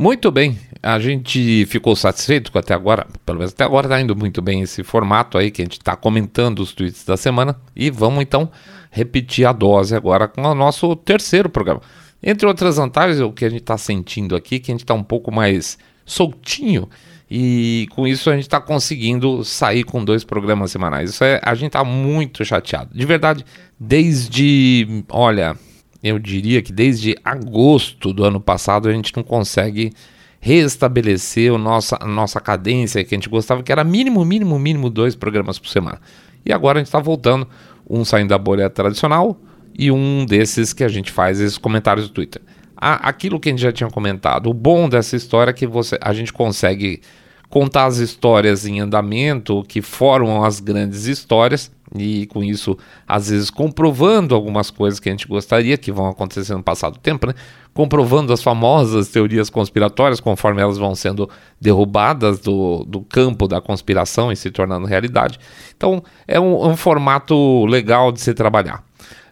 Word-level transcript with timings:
Muito 0.00 0.30
bem, 0.30 0.56
a 0.80 0.96
gente 1.00 1.66
ficou 1.66 1.96
satisfeito 1.96 2.52
com 2.52 2.58
até 2.60 2.72
agora, 2.72 3.04
pelo 3.26 3.38
menos 3.38 3.52
até 3.52 3.64
agora 3.64 3.88
está 3.88 4.00
indo 4.00 4.14
muito 4.14 4.40
bem 4.40 4.62
esse 4.62 4.84
formato 4.84 5.36
aí 5.36 5.50
que 5.50 5.60
a 5.60 5.64
gente 5.64 5.72
está 5.72 5.96
comentando 5.96 6.60
os 6.60 6.72
tweets 6.72 7.04
da 7.04 7.16
semana 7.16 7.60
e 7.74 7.90
vamos 7.90 8.22
então 8.22 8.48
repetir 8.92 9.44
a 9.44 9.52
dose 9.52 9.96
agora 9.96 10.28
com 10.28 10.40
o 10.42 10.54
nosso 10.54 10.94
terceiro 10.94 11.48
programa. 11.48 11.82
Entre 12.22 12.46
outras 12.46 12.76
vantagens, 12.76 13.20
o 13.20 13.32
que 13.32 13.44
a 13.44 13.50
gente 13.50 13.62
está 13.62 13.76
sentindo 13.76 14.36
aqui, 14.36 14.54
é 14.54 14.58
que 14.60 14.70
a 14.70 14.74
gente 14.74 14.84
está 14.84 14.94
um 14.94 15.02
pouco 15.02 15.32
mais 15.32 15.76
soltinho 16.06 16.88
e 17.28 17.88
com 17.90 18.06
isso 18.06 18.30
a 18.30 18.34
gente 18.34 18.42
está 18.42 18.60
conseguindo 18.60 19.44
sair 19.44 19.82
com 19.82 20.04
dois 20.04 20.22
programas 20.22 20.70
semanais. 20.70 21.10
Isso 21.10 21.24
é, 21.24 21.40
a 21.42 21.56
gente 21.56 21.70
está 21.70 21.82
muito 21.82 22.44
chateado. 22.44 22.96
De 22.96 23.04
verdade, 23.04 23.44
desde, 23.80 25.04
olha, 25.08 25.56
eu 26.02 26.18
diria 26.18 26.62
que 26.62 26.72
desde 26.72 27.16
agosto 27.24 28.12
do 28.12 28.24
ano 28.24 28.40
passado 28.40 28.88
a 28.88 28.92
gente 28.92 29.16
não 29.16 29.22
consegue 29.22 29.92
restabelecer 30.40 31.52
o 31.52 31.58
nossa, 31.58 31.98
a 32.00 32.06
nossa 32.06 32.40
cadência 32.40 33.04
que 33.04 33.14
a 33.14 33.18
gente 33.18 33.28
gostava, 33.28 33.62
que 33.62 33.72
era 33.72 33.82
mínimo, 33.82 34.24
mínimo, 34.24 34.58
mínimo 34.58 34.88
dois 34.88 35.16
programas 35.16 35.58
por 35.58 35.68
semana. 35.68 36.00
E 36.44 36.52
agora 36.52 36.78
a 36.78 36.80
gente 36.80 36.86
está 36.86 37.00
voltando, 37.00 37.46
um 37.88 38.04
saindo 38.04 38.28
da 38.28 38.38
bolha 38.38 38.70
tradicional 38.70 39.40
e 39.76 39.90
um 39.90 40.24
desses 40.24 40.72
que 40.72 40.84
a 40.84 40.88
gente 40.88 41.10
faz 41.10 41.40
esses 41.40 41.58
comentários 41.58 42.08
do 42.08 42.14
Twitter. 42.14 42.42
aquilo 42.76 43.40
que 43.40 43.48
a 43.48 43.52
gente 43.52 43.62
já 43.62 43.72
tinha 43.72 43.90
comentado, 43.90 44.48
o 44.48 44.54
bom 44.54 44.88
dessa 44.88 45.16
história 45.16 45.50
é 45.50 45.54
que 45.54 45.66
você, 45.66 45.98
a 46.00 46.12
gente 46.12 46.32
consegue 46.32 47.00
contar 47.48 47.86
as 47.86 47.96
histórias 47.96 48.66
em 48.66 48.78
andamento 48.78 49.64
que 49.66 49.82
formam 49.82 50.44
as 50.44 50.60
grandes 50.60 51.06
histórias 51.06 51.72
e 51.94 52.26
com 52.26 52.42
isso 52.42 52.76
às 53.06 53.30
vezes 53.30 53.50
comprovando 53.50 54.34
algumas 54.34 54.70
coisas 54.70 55.00
que 55.00 55.08
a 55.08 55.12
gente 55.12 55.26
gostaria 55.26 55.76
que 55.76 55.90
vão 55.90 56.08
acontecer 56.08 56.54
no 56.54 56.62
passado 56.62 56.94
do 56.94 56.98
tempo, 56.98 57.26
né? 57.26 57.34
comprovando 57.72 58.32
as 58.32 58.42
famosas 58.42 59.08
teorias 59.08 59.48
conspiratórias 59.48 60.20
conforme 60.20 60.60
elas 60.60 60.78
vão 60.78 60.94
sendo 60.94 61.30
derrubadas 61.60 62.40
do, 62.40 62.84
do 62.84 63.00
campo 63.02 63.46
da 63.46 63.60
conspiração 63.60 64.32
e 64.32 64.36
se 64.36 64.50
tornando 64.50 64.86
realidade. 64.86 65.38
Então 65.76 66.02
é 66.26 66.40
um, 66.40 66.66
um 66.66 66.76
formato 66.76 67.64
legal 67.66 68.10
de 68.10 68.20
se 68.20 68.34
trabalhar. 68.34 68.82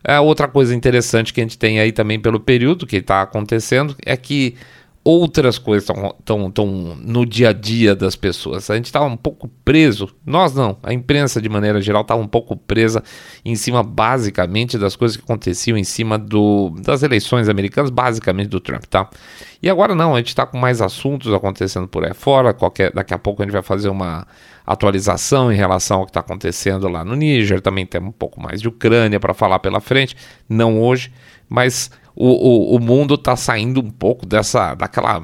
É, 0.05 0.21
outra 0.21 0.47
coisa 0.47 0.73
interessante 0.73 1.35
que 1.35 1.41
a 1.41 1.45
gente 1.45 1.59
tem 1.59 1.81
aí 1.81 1.91
também 1.91 2.21
pelo 2.21 2.39
período 2.39 2.87
que 2.87 2.97
está 2.97 3.23
acontecendo 3.23 3.97
é 4.05 4.17
que 4.17 4.55
outras 5.07 5.57
coisas 5.57 5.89
estão 6.19 6.53
no 7.01 7.25
dia 7.25 7.51
a 7.51 7.53
dia 7.53 7.95
das 7.95 8.17
pessoas. 8.17 8.69
A 8.69 8.75
gente 8.75 8.87
está 8.87 9.01
um 9.05 9.17
pouco 9.17 9.47
preso, 9.65 10.09
nós 10.27 10.53
não, 10.53 10.77
a 10.83 10.93
imprensa 10.93 11.41
de 11.41 11.49
maneira 11.49 11.81
geral 11.81 12.03
estava 12.03 12.21
um 12.21 12.27
pouco 12.27 12.57
presa 12.57 13.05
em 13.45 13.55
cima 13.55 13.85
basicamente 13.85 14.77
das 14.77 14.97
coisas 14.97 15.17
que 15.17 15.23
aconteciam 15.23 15.79
em 15.79 15.85
cima 15.85 16.19
do, 16.19 16.71
das 16.83 17.05
eleições 17.05 17.49
americanas, 17.49 17.89
basicamente 17.89 18.49
do 18.49 18.59
Trump, 18.59 18.83
tá? 18.87 19.09
E 19.63 19.71
agora 19.71 19.95
não, 19.95 20.13
a 20.13 20.19
gente 20.19 20.29
está 20.29 20.45
com 20.45 20.59
mais 20.59 20.83
assuntos 20.83 21.33
acontecendo 21.33 21.87
por 21.87 22.05
aí 22.05 22.13
fora, 22.13 22.53
qualquer, 22.53 22.93
daqui 22.93 23.15
a 23.15 23.19
pouco 23.19 23.43
a 23.43 23.45
gente 23.45 23.53
vai 23.53 23.63
fazer 23.63 23.89
uma 23.89 24.27
atualização 24.67 25.53
em 25.53 25.57
relação 25.57 26.01
ao 26.01 26.05
que 26.05 26.11
está 26.11 26.19
acontecendo 26.19 26.89
lá 26.89 27.05
no 27.05 27.15
Níger, 27.15 27.61
também 27.61 27.87
tem 27.87 28.01
um 28.01 28.11
pouco 28.11 28.41
mais 28.41 28.61
de 28.61 28.67
Ucrânia 28.67 29.21
para 29.21 29.33
falar 29.33 29.61
pela 29.61 29.79
frente, 29.81 30.17
não 30.49 30.83
hoje, 30.83 31.13
mas 31.49 31.93
o, 32.17 32.75
o, 32.75 32.77
o 32.77 32.81
mundo 32.81 33.15
está 33.15 33.37
saindo 33.37 33.81
um 33.81 33.91
pouco 33.91 34.25
dessa 34.25 34.75
daquela 34.75 35.23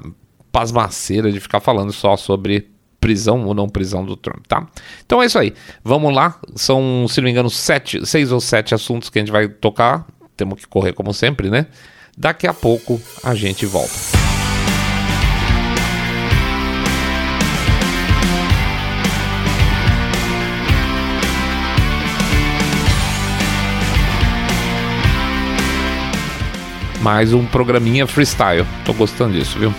pasmaceira 0.53 1.33
de 1.33 1.41
ficar 1.41 1.61
falando 1.61 1.93
só 1.93 2.17
sobre 2.17 2.71
prisão 3.01 3.45
ou 3.47 3.55
não 3.55 3.69
prisão 3.69 4.05
do 4.05 4.17
Trump, 4.17 4.47
tá? 4.47 4.69
Então 5.05 5.21
é 5.21 5.27
isso 5.27 5.39
aí. 5.39 5.53
Vamos 5.83 6.15
lá. 6.15 6.39
São, 6.55 7.07
se 7.09 7.21
não 7.21 7.25
me 7.25 7.33
engano, 7.33 7.51
sete, 7.51 8.07
seis 8.07 8.31
ou 8.31 8.41
sete 8.41 8.75
assuntos 8.75 9.11
que 9.11 9.19
a 9.19 9.23
gente 9.23 9.33
vai 9.33 9.49
tocar. 9.49 10.07
Temos 10.37 10.61
que 10.61 10.69
correr 10.69 10.93
como 10.93 11.13
sempre, 11.13 11.51
né? 11.51 11.67
Daqui 12.17 12.47
a 12.47 12.55
pouco 12.55 13.01
a 13.25 13.35
gente 13.35 13.67
volta. 13.67 14.22
Mais 27.03 27.35
um 27.35 27.45
programinha 27.45 28.07
freestyle. 28.07 28.65
Tô 28.85 28.93
gostando 28.93 29.33
disso, 29.33 29.59
viu? 29.59 29.75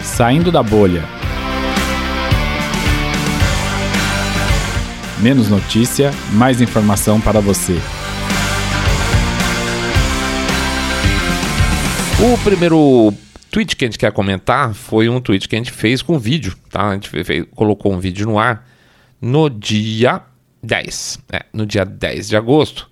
Saindo 0.00 0.52
da 0.52 0.62
bolha. 0.62 1.02
Menos 5.18 5.48
notícia, 5.48 6.12
mais 6.32 6.60
informação 6.60 7.20
para 7.20 7.40
você. 7.40 7.80
O 12.20 12.38
primeiro 12.44 13.12
tweet 13.54 13.76
que 13.76 13.84
a 13.84 13.86
gente 13.86 13.98
quer 13.98 14.10
comentar 14.10 14.74
foi 14.74 15.08
um 15.08 15.20
tweet 15.20 15.48
que 15.48 15.54
a 15.54 15.58
gente 15.58 15.70
fez 15.70 16.02
com 16.02 16.18
vídeo, 16.18 16.56
tá? 16.68 16.88
A 16.88 16.94
gente 16.94 17.08
fez, 17.08 17.46
colocou 17.54 17.92
um 17.92 18.00
vídeo 18.00 18.26
no 18.26 18.36
ar 18.36 18.68
no 19.22 19.48
dia 19.48 20.22
10, 20.60 21.20
é, 21.32 21.44
no 21.52 21.64
dia 21.64 21.84
10 21.84 22.30
de 22.30 22.36
agosto, 22.36 22.90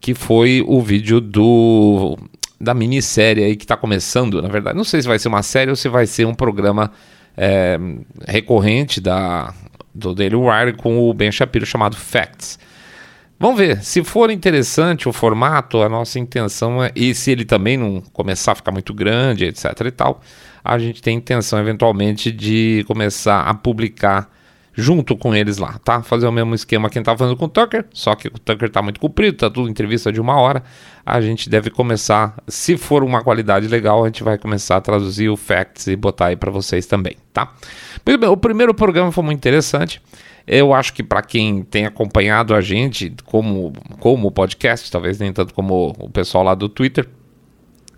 que 0.00 0.14
foi 0.14 0.64
o 0.66 0.80
vídeo 0.80 1.20
do 1.20 2.18
da 2.58 2.72
minissérie 2.72 3.44
aí 3.44 3.56
que 3.56 3.64
está 3.64 3.76
começando, 3.76 4.40
na 4.40 4.48
verdade. 4.48 4.74
Não 4.74 4.84
sei 4.84 5.02
se 5.02 5.08
vai 5.08 5.18
ser 5.18 5.28
uma 5.28 5.42
série 5.42 5.68
ou 5.68 5.76
se 5.76 5.88
vai 5.88 6.06
ser 6.06 6.26
um 6.26 6.34
programa 6.34 6.90
é, 7.36 7.78
recorrente 8.26 9.02
da, 9.02 9.52
do 9.94 10.14
Daily 10.14 10.34
Wire 10.34 10.78
com 10.78 10.98
o 10.98 11.12
Ben 11.12 11.30
Shapiro 11.30 11.66
chamado 11.66 11.94
Facts. 11.94 12.58
Vamos 13.42 13.58
ver, 13.58 13.82
se 13.82 14.04
for 14.04 14.30
interessante 14.30 15.08
o 15.08 15.14
formato, 15.14 15.80
a 15.80 15.88
nossa 15.88 16.18
intenção 16.18 16.84
é, 16.84 16.92
e 16.94 17.14
se 17.14 17.30
ele 17.30 17.46
também 17.46 17.74
não 17.74 18.02
começar 18.12 18.52
a 18.52 18.54
ficar 18.54 18.70
muito 18.70 18.92
grande, 18.92 19.46
etc 19.46 19.80
e 19.86 19.90
tal, 19.90 20.20
a 20.62 20.78
gente 20.78 21.00
tem 21.00 21.16
intenção 21.16 21.58
eventualmente 21.58 22.30
de 22.30 22.84
começar 22.86 23.40
a 23.40 23.54
publicar 23.54 24.30
junto 24.74 25.16
com 25.16 25.34
eles 25.34 25.56
lá, 25.56 25.78
tá? 25.82 26.02
Fazer 26.02 26.26
o 26.26 26.32
mesmo 26.32 26.54
esquema 26.54 26.90
que 26.90 26.98
a 26.98 27.00
gente 27.00 27.06
tá 27.06 27.16
fazendo 27.16 27.34
com 27.34 27.46
o 27.46 27.48
Tucker, 27.48 27.86
só 27.94 28.14
que 28.14 28.28
o 28.28 28.38
Tucker 28.38 28.68
tá 28.68 28.82
muito 28.82 29.00
comprido, 29.00 29.38
tá 29.38 29.48
tudo 29.48 29.70
entrevista 29.70 30.12
de 30.12 30.20
uma 30.20 30.38
hora. 30.38 30.62
A 31.04 31.18
gente 31.22 31.48
deve 31.48 31.70
começar, 31.70 32.36
se 32.46 32.76
for 32.76 33.02
uma 33.02 33.24
qualidade 33.24 33.68
legal, 33.68 34.02
a 34.02 34.06
gente 34.06 34.22
vai 34.22 34.36
começar 34.36 34.76
a 34.76 34.80
traduzir 34.82 35.30
o 35.30 35.36
facts 35.36 35.86
e 35.86 35.96
botar 35.96 36.26
aí 36.26 36.36
para 36.36 36.50
vocês 36.50 36.84
também, 36.84 37.16
tá? 37.32 37.50
Muito 38.06 38.20
bem, 38.20 38.28
o 38.28 38.36
primeiro 38.36 38.74
programa 38.74 39.10
foi 39.10 39.24
muito 39.24 39.38
interessante. 39.38 40.02
Eu 40.52 40.74
acho 40.74 40.92
que 40.92 41.04
para 41.04 41.22
quem 41.22 41.62
tem 41.62 41.86
acompanhado 41.86 42.56
a 42.56 42.60
gente 42.60 43.14
como, 43.24 43.72
como 44.00 44.32
podcast, 44.32 44.90
talvez 44.90 45.16
nem 45.20 45.32
tanto 45.32 45.54
como 45.54 45.94
o 45.96 46.10
pessoal 46.10 46.42
lá 46.42 46.56
do 46.56 46.68
Twitter, 46.68 47.08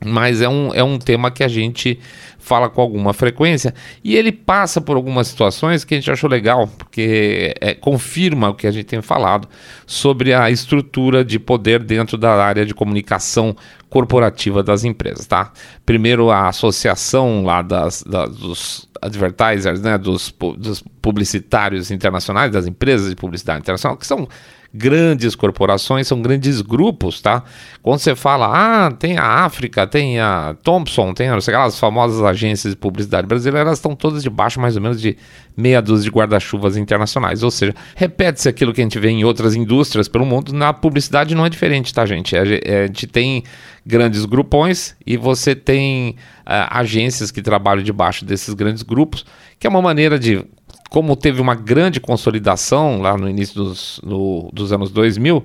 mas 0.05 0.43
é 0.43 0.49
um, 0.51 0.75
é 0.75 0.85
um 0.85 0.99
tema 0.99 1.31
que 1.31 1.43
a 1.43 1.49
gente 1.49 1.99
fala 2.39 2.69
com 2.69 2.83
alguma 2.83 3.15
frequência 3.15 3.73
e 4.05 4.15
ele 4.15 4.31
passa 4.31 4.83
por 4.83 4.97
algumas 4.97 5.29
situações 5.29 5.83
que 5.83 5.95
a 5.95 5.97
gente 5.97 6.11
achou 6.11 6.29
legal, 6.29 6.69
porque 6.77 7.55
é, 7.59 7.73
confirma 7.73 8.51
o 8.51 8.55
que 8.55 8.67
a 8.67 8.71
gente 8.71 8.85
tem 8.85 9.01
falado 9.01 9.49
sobre 9.87 10.35
a 10.35 10.51
estrutura 10.51 11.25
de 11.25 11.39
poder 11.39 11.83
dentro 11.83 12.19
da 12.19 12.35
área 12.35 12.67
de 12.67 12.75
comunicação 12.75 13.57
corporativa 13.93 14.63
das 14.63 14.85
empresas, 14.85 15.27
tá? 15.27 15.53
Primeiro 15.85 16.31
a 16.31 16.49
associação 16.49 17.45
lá 17.45 17.61
das, 17.61 18.03
das 18.03 18.31
dos 18.31 18.89
advertisers, 19.03 19.83
né, 19.83 19.99
dos, 19.99 20.35
dos 20.57 20.83
publicitários 21.03 21.91
internacionais, 21.91 22.51
das 22.51 22.67
empresas 22.67 23.11
de 23.11 23.17
publicidade 23.17 23.61
internacional, 23.61 23.99
que 23.99 24.07
são 24.07 24.27
grandes 24.75 25.35
corporações, 25.35 26.07
são 26.07 26.23
grandes 26.23 26.63
grupos, 26.63 27.21
tá? 27.21 27.43
Quando 27.83 27.99
você 27.99 28.17
fala, 28.17 28.87
ah, 28.87 28.91
tem 28.91 29.19
a 29.19 29.45
África, 29.45 29.87
tem 29.87 30.19
a 30.19 30.57
Thompson, 30.63 31.13
tem 31.13 31.29
sei 31.43 31.55
lá, 31.55 31.65
as 31.65 31.79
famosas 31.79 32.23
agências 32.23 32.73
de 32.73 32.79
publicidade 32.79 33.27
brasileiras, 33.27 33.75
estão 33.75 33.95
todas 33.95 34.23
debaixo 34.23 34.59
mais 34.59 34.75
ou 34.75 34.83
menos 34.83 35.01
de 35.01 35.17
meia 35.55 35.83
dúzia 35.83 36.05
de 36.05 36.17
guarda-chuvas 36.17 36.79
internacionais. 36.79 37.43
Ou 37.43 37.51
seja, 37.51 37.75
repete-se 37.95 38.49
aquilo 38.49 38.73
que 38.73 38.81
a 38.81 38.85
gente 38.85 38.99
vê 38.99 39.11
em 39.11 39.25
outras 39.25 39.55
indústrias 39.55 40.09
pelo 40.09 40.25
mundo, 40.25 40.55
na 40.55 40.73
publicidade 40.73 41.35
não 41.35 41.45
é 41.45 41.51
diferente, 41.51 41.93
tá, 41.93 42.07
gente? 42.07 42.35
A, 42.35 42.45
gente 42.87 43.07
tem 43.07 43.45
grandes 43.85 44.25
grupões 44.25 44.97
e 45.07 45.17
você 45.17 45.55
tem 45.55 46.11
uh, 46.41 46.69
agências 46.71 47.31
que 47.31 47.43
trabalham 47.43 47.83
debaixo 47.83 48.25
desses 48.25 48.55
grandes 48.55 48.83
grupos, 48.83 49.25
que 49.59 49.67
é 49.67 49.71
uma 49.71 49.83
maneira 49.83 50.19
de 50.19 50.45
como 50.91 51.17
teve 51.17 51.41
uma 51.41 51.55
grande 51.55 52.01
consolidação 52.01 53.01
lá 53.01 53.17
no 53.17 53.29
início 53.29 53.55
dos, 53.55 54.01
no, 54.05 54.51
dos 54.53 54.73
anos 54.73 54.91
2000, 54.91 55.43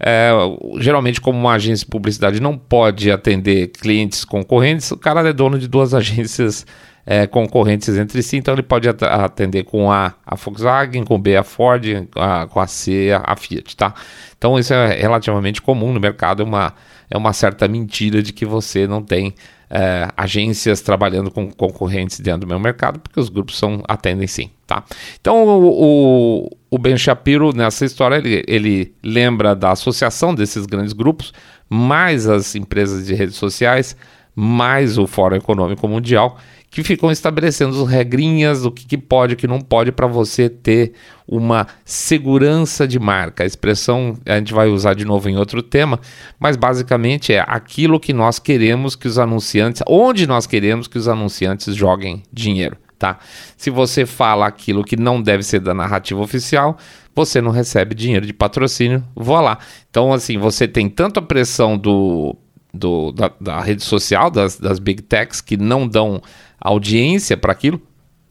é, 0.00 0.30
geralmente, 0.78 1.20
como 1.20 1.38
uma 1.38 1.54
agência 1.54 1.84
de 1.84 1.90
publicidade 1.90 2.40
não 2.40 2.56
pode 2.56 3.10
atender 3.10 3.68
clientes 3.68 4.24
concorrentes, 4.24 4.90
o 4.92 4.96
cara 4.96 5.28
é 5.28 5.32
dono 5.32 5.58
de 5.58 5.66
duas 5.66 5.92
agências 5.94 6.64
é, 7.04 7.26
concorrentes 7.26 7.96
entre 7.96 8.22
si, 8.22 8.36
então 8.36 8.54
ele 8.54 8.62
pode 8.62 8.88
atender 8.88 9.64
com 9.64 9.90
a, 9.90 10.14
a 10.26 10.34
Volkswagen, 10.36 11.04
com 11.04 11.18
B 11.18 11.36
a 11.36 11.42
Ford, 11.42 11.84
a, 12.14 12.46
com 12.46 12.60
a 12.60 12.66
C 12.66 13.10
a, 13.12 13.32
a 13.32 13.36
Fiat, 13.36 13.76
tá? 13.76 13.94
Então 14.36 14.58
isso 14.58 14.72
é 14.74 15.00
relativamente 15.00 15.62
comum 15.62 15.92
no 15.92 15.98
mercado, 15.98 16.42
é 16.42 16.44
uma, 16.44 16.74
é 17.10 17.16
uma 17.16 17.32
certa 17.32 17.66
mentira 17.66 18.22
de 18.22 18.32
que 18.32 18.44
você 18.44 18.86
não 18.86 19.02
tem 19.02 19.34
é, 19.70 20.08
agências 20.16 20.80
trabalhando 20.80 21.30
com 21.30 21.50
concorrentes 21.50 22.20
dentro 22.20 22.40
do 22.40 22.46
meu 22.46 22.58
mercado, 22.58 23.00
porque 23.00 23.20
os 23.20 23.28
grupos 23.28 23.58
são, 23.58 23.82
atendem 23.86 24.26
sim, 24.26 24.50
tá? 24.66 24.84
Então, 25.20 25.44
o, 25.46 26.44
o, 26.44 26.56
o 26.70 26.78
Ben 26.78 26.96
Shapiro, 26.96 27.54
nessa 27.54 27.84
história, 27.84 28.16
ele, 28.16 28.44
ele 28.46 28.94
lembra 29.02 29.54
da 29.54 29.72
associação 29.72 30.34
desses 30.34 30.66
grandes 30.66 30.92
grupos, 30.92 31.32
mais 31.68 32.28
as 32.28 32.54
empresas 32.54 33.06
de 33.06 33.14
redes 33.14 33.36
sociais, 33.36 33.96
mais 34.34 34.98
o 34.98 35.06
Fórum 35.06 35.36
Econômico 35.36 35.86
Mundial, 35.88 36.38
que 36.70 36.82
ficam 36.84 37.10
estabelecendo 37.10 37.82
as 37.82 37.88
regrinhas 37.88 38.62
do 38.62 38.70
que, 38.70 38.98
pode 38.98 39.32
e 39.32 39.36
que 39.36 39.46
não 39.46 39.60
pode 39.60 39.90
para 39.90 40.06
você 40.06 40.48
ter 40.48 40.92
uma 41.26 41.66
segurança 41.84 42.86
de 42.86 42.98
marca. 42.98 43.42
A 43.42 43.46
expressão 43.46 44.16
a 44.26 44.36
gente 44.36 44.52
vai 44.52 44.68
usar 44.68 44.94
de 44.94 45.04
novo 45.04 45.28
em 45.28 45.36
outro 45.36 45.62
tema, 45.62 45.98
mas 46.38 46.56
basicamente 46.56 47.32
é 47.32 47.44
aquilo 47.46 47.98
que 47.98 48.12
nós 48.12 48.38
queremos 48.38 48.94
que 48.94 49.08
os 49.08 49.18
anunciantes, 49.18 49.82
onde 49.86 50.26
nós 50.26 50.46
queremos 50.46 50.86
que 50.86 50.98
os 50.98 51.08
anunciantes 51.08 51.74
joguem 51.74 52.22
dinheiro. 52.32 52.76
Tá? 52.98 53.18
Se 53.56 53.70
você 53.70 54.04
fala 54.04 54.46
aquilo 54.46 54.82
que 54.82 54.96
não 54.96 55.22
deve 55.22 55.44
ser 55.44 55.60
da 55.60 55.72
narrativa 55.72 56.20
oficial, 56.20 56.76
você 57.14 57.40
não 57.40 57.50
recebe 57.50 57.94
dinheiro 57.94 58.26
de 58.26 58.32
patrocínio, 58.32 59.04
vou 59.14 59.40
lá. 59.40 59.58
Então, 59.88 60.12
assim, 60.12 60.36
você 60.36 60.66
tem 60.66 60.88
tanto 60.88 61.20
a 61.20 61.22
pressão 61.22 61.78
do, 61.78 62.36
do 62.74 63.12
da, 63.12 63.30
da, 63.40 63.60
rede 63.60 63.84
social, 63.84 64.30
das, 64.30 64.58
das 64.58 64.78
big 64.78 65.02
techs, 65.02 65.40
que 65.40 65.56
não 65.56 65.86
dão 65.86 66.20
audiência 66.60 67.36
para 67.36 67.52
aquilo, 67.52 67.80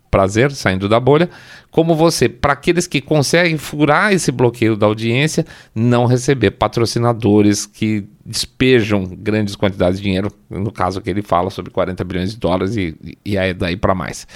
prazer, 0.10 0.52
saindo 0.52 0.88
da 0.88 1.00
bolha, 1.00 1.30
como 1.70 1.96
você, 1.96 2.28
para 2.28 2.54
aqueles 2.54 2.88
que 2.88 3.02
conseguem 3.02 3.58
furar 3.58 4.12
esse 4.14 4.32
bloqueio 4.32 4.76
da 4.76 4.86
audiência, 4.88 5.46
não 5.76 6.06
receber 6.06 6.52
patrocinadores 6.52 7.66
que 7.66 8.06
despejam 8.26 9.06
grandes 9.06 9.56
quantidades 9.56 10.00
de 10.00 10.04
dinheiro, 10.04 10.32
no 10.50 10.72
caso 10.72 11.02
que 11.02 11.10
ele 11.10 11.22
fala 11.22 11.50
sobre 11.50 11.72
40 11.72 12.04
bilhões 12.04 12.32
de 12.32 12.38
dólares 12.38 12.76
e, 12.76 12.98
e 13.24 13.38
aí 13.38 13.54
daí 13.54 13.78
para 13.78 13.94
mais. 13.94 14.28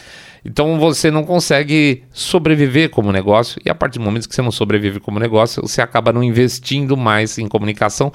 Então 0.45 0.79
você 0.79 1.09
não 1.09 1.23
consegue 1.23 2.03
sobreviver 2.11 2.89
como 2.89 3.11
negócio, 3.11 3.61
e 3.65 3.69
a 3.69 3.75
partir 3.75 3.99
do 3.99 4.05
momento 4.05 4.29
que 4.29 4.35
você 4.35 4.41
não 4.41 4.51
sobrevive 4.51 4.99
como 4.99 5.19
negócio, 5.19 5.61
você 5.61 5.81
acaba 5.81 6.13
não 6.13 6.23
investindo 6.23 6.95
mais 6.95 7.37
em 7.37 7.47
comunicação, 7.47 8.11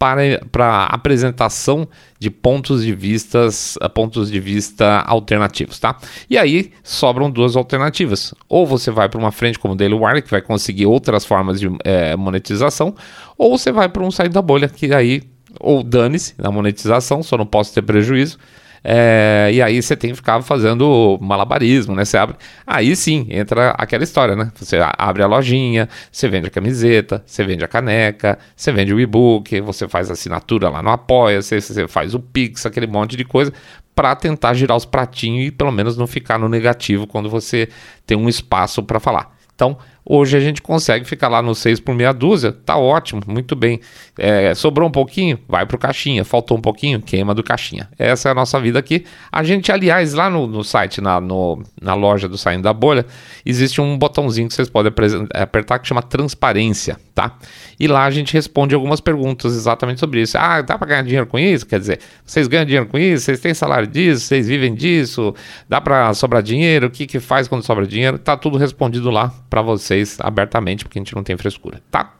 para, 0.00 0.40
para 0.50 0.84
apresentação 0.84 1.86
de 2.18 2.30
pontos 2.30 2.82
de 2.82 2.94
vistas, 2.94 3.76
eh, 3.82 3.86
pontos 3.86 4.30
de 4.30 4.40
vista 4.40 5.00
alternativos, 5.02 5.78
tá? 5.78 5.94
E 6.28 6.38
aí 6.38 6.72
sobram 6.82 7.30
duas 7.30 7.54
alternativas. 7.54 8.32
Ou 8.48 8.66
você 8.66 8.90
vai 8.90 9.10
para 9.10 9.18
uma 9.18 9.30
frente 9.30 9.58
como 9.58 9.74
o 9.74 9.76
Daily 9.76 9.92
Wire, 9.92 10.22
que 10.22 10.30
vai 10.30 10.40
conseguir 10.40 10.86
outras 10.86 11.26
formas 11.26 11.60
de 11.60 11.68
é, 11.84 12.16
monetização, 12.16 12.94
ou 13.36 13.58
você 13.58 13.70
vai 13.70 13.90
para 13.90 14.02
um 14.02 14.10
sair 14.10 14.30
da 14.30 14.40
bolha, 14.40 14.70
que 14.70 14.90
aí 14.94 15.22
ou 15.58 15.82
dane-se 15.82 16.32
na 16.38 16.50
monetização, 16.50 17.22
só 17.22 17.36
não 17.36 17.44
posso 17.44 17.74
ter 17.74 17.82
prejuízo. 17.82 18.38
É, 18.82 19.50
e 19.52 19.60
aí 19.60 19.82
você 19.82 19.94
tem 19.94 20.10
que 20.10 20.16
ficar 20.16 20.40
fazendo 20.42 21.18
malabarismo, 21.20 21.94
né? 21.94 22.04
Você 22.04 22.16
abre. 22.16 22.36
Aí 22.66 22.96
sim, 22.96 23.26
entra 23.30 23.70
aquela 23.70 24.02
história, 24.02 24.34
né? 24.34 24.50
Você 24.54 24.78
abre 24.96 25.22
a 25.22 25.26
lojinha, 25.26 25.88
você 26.10 26.28
vende 26.28 26.46
a 26.46 26.50
camiseta, 26.50 27.22
você 27.26 27.44
vende 27.44 27.64
a 27.64 27.68
caneca, 27.68 28.38
você 28.56 28.72
vende 28.72 28.94
o 28.94 29.00
e-book, 29.00 29.60
você 29.60 29.86
faz 29.86 30.10
assinatura 30.10 30.68
lá 30.68 30.82
no 30.82 30.90
Apoia, 30.90 31.42
você, 31.42 31.60
você 31.60 31.86
faz 31.86 32.14
o 32.14 32.20
Pix, 32.20 32.64
aquele 32.64 32.86
monte 32.86 33.16
de 33.16 33.24
coisa, 33.24 33.52
para 33.94 34.16
tentar 34.16 34.54
girar 34.54 34.76
os 34.76 34.86
pratinhos 34.86 35.48
e 35.48 35.50
pelo 35.50 35.70
menos 35.70 35.96
não 35.96 36.06
ficar 36.06 36.38
no 36.38 36.48
negativo 36.48 37.06
quando 37.06 37.28
você 37.28 37.68
tem 38.06 38.16
um 38.16 38.28
espaço 38.28 38.82
para 38.82 38.98
falar. 38.98 39.36
Então, 39.54 39.76
hoje 40.10 40.36
a 40.36 40.40
gente 40.40 40.60
consegue 40.60 41.04
ficar 41.04 41.28
lá 41.28 41.40
no 41.40 41.54
6 41.54 41.78
por 41.78 41.94
meia 41.94 42.12
dúzia, 42.12 42.50
tá 42.50 42.76
ótimo, 42.76 43.22
muito 43.28 43.54
bem. 43.54 43.80
É, 44.18 44.52
sobrou 44.56 44.88
um 44.88 44.90
pouquinho, 44.90 45.38
vai 45.48 45.64
pro 45.64 45.78
caixinha, 45.78 46.24
faltou 46.24 46.58
um 46.58 46.60
pouquinho, 46.60 47.00
queima 47.00 47.32
do 47.32 47.44
caixinha. 47.44 47.88
Essa 47.96 48.28
é 48.28 48.32
a 48.32 48.34
nossa 48.34 48.58
vida 48.58 48.76
aqui. 48.76 49.04
A 49.30 49.44
gente, 49.44 49.70
aliás, 49.70 50.12
lá 50.12 50.28
no, 50.28 50.48
no 50.48 50.64
site, 50.64 51.00
na, 51.00 51.20
no, 51.20 51.62
na 51.80 51.94
loja 51.94 52.28
do 52.28 52.36
Saindo 52.36 52.64
da 52.64 52.72
Bolha, 52.72 53.06
existe 53.46 53.80
um 53.80 53.96
botãozinho 53.96 54.48
que 54.48 54.54
vocês 54.54 54.68
podem 54.68 54.92
apertar 55.32 55.78
que 55.78 55.86
chama 55.86 56.02
transparência, 56.02 56.98
tá? 57.14 57.36
E 57.78 57.86
lá 57.86 58.04
a 58.04 58.10
gente 58.10 58.32
responde 58.34 58.74
algumas 58.74 59.00
perguntas 59.00 59.54
exatamente 59.54 60.00
sobre 60.00 60.22
isso. 60.22 60.36
Ah, 60.36 60.60
dá 60.60 60.76
para 60.76 60.88
ganhar 60.88 61.02
dinheiro 61.02 61.26
com 61.26 61.38
isso? 61.38 61.64
Quer 61.64 61.78
dizer, 61.78 62.00
vocês 62.26 62.48
ganham 62.48 62.64
dinheiro 62.64 62.86
com 62.86 62.98
isso? 62.98 63.26
Vocês 63.26 63.38
têm 63.38 63.54
salário 63.54 63.86
disso? 63.86 64.26
Vocês 64.26 64.48
vivem 64.48 64.74
disso? 64.74 65.32
Dá 65.68 65.80
para 65.80 66.12
sobrar 66.14 66.42
dinheiro? 66.42 66.88
O 66.88 66.90
que, 66.90 67.06
que 67.06 67.20
faz 67.20 67.46
quando 67.46 67.62
sobra 67.62 67.86
dinheiro? 67.86 68.18
Tá 68.18 68.36
tudo 68.36 68.58
respondido 68.58 69.08
lá 69.08 69.32
para 69.48 69.62
vocês 69.62 69.99
abertamente, 70.20 70.84
porque 70.84 70.98
a 70.98 71.02
gente 71.02 71.14
não 71.14 71.22
tem 71.22 71.36
frescura, 71.36 71.80
tá? 71.90 72.14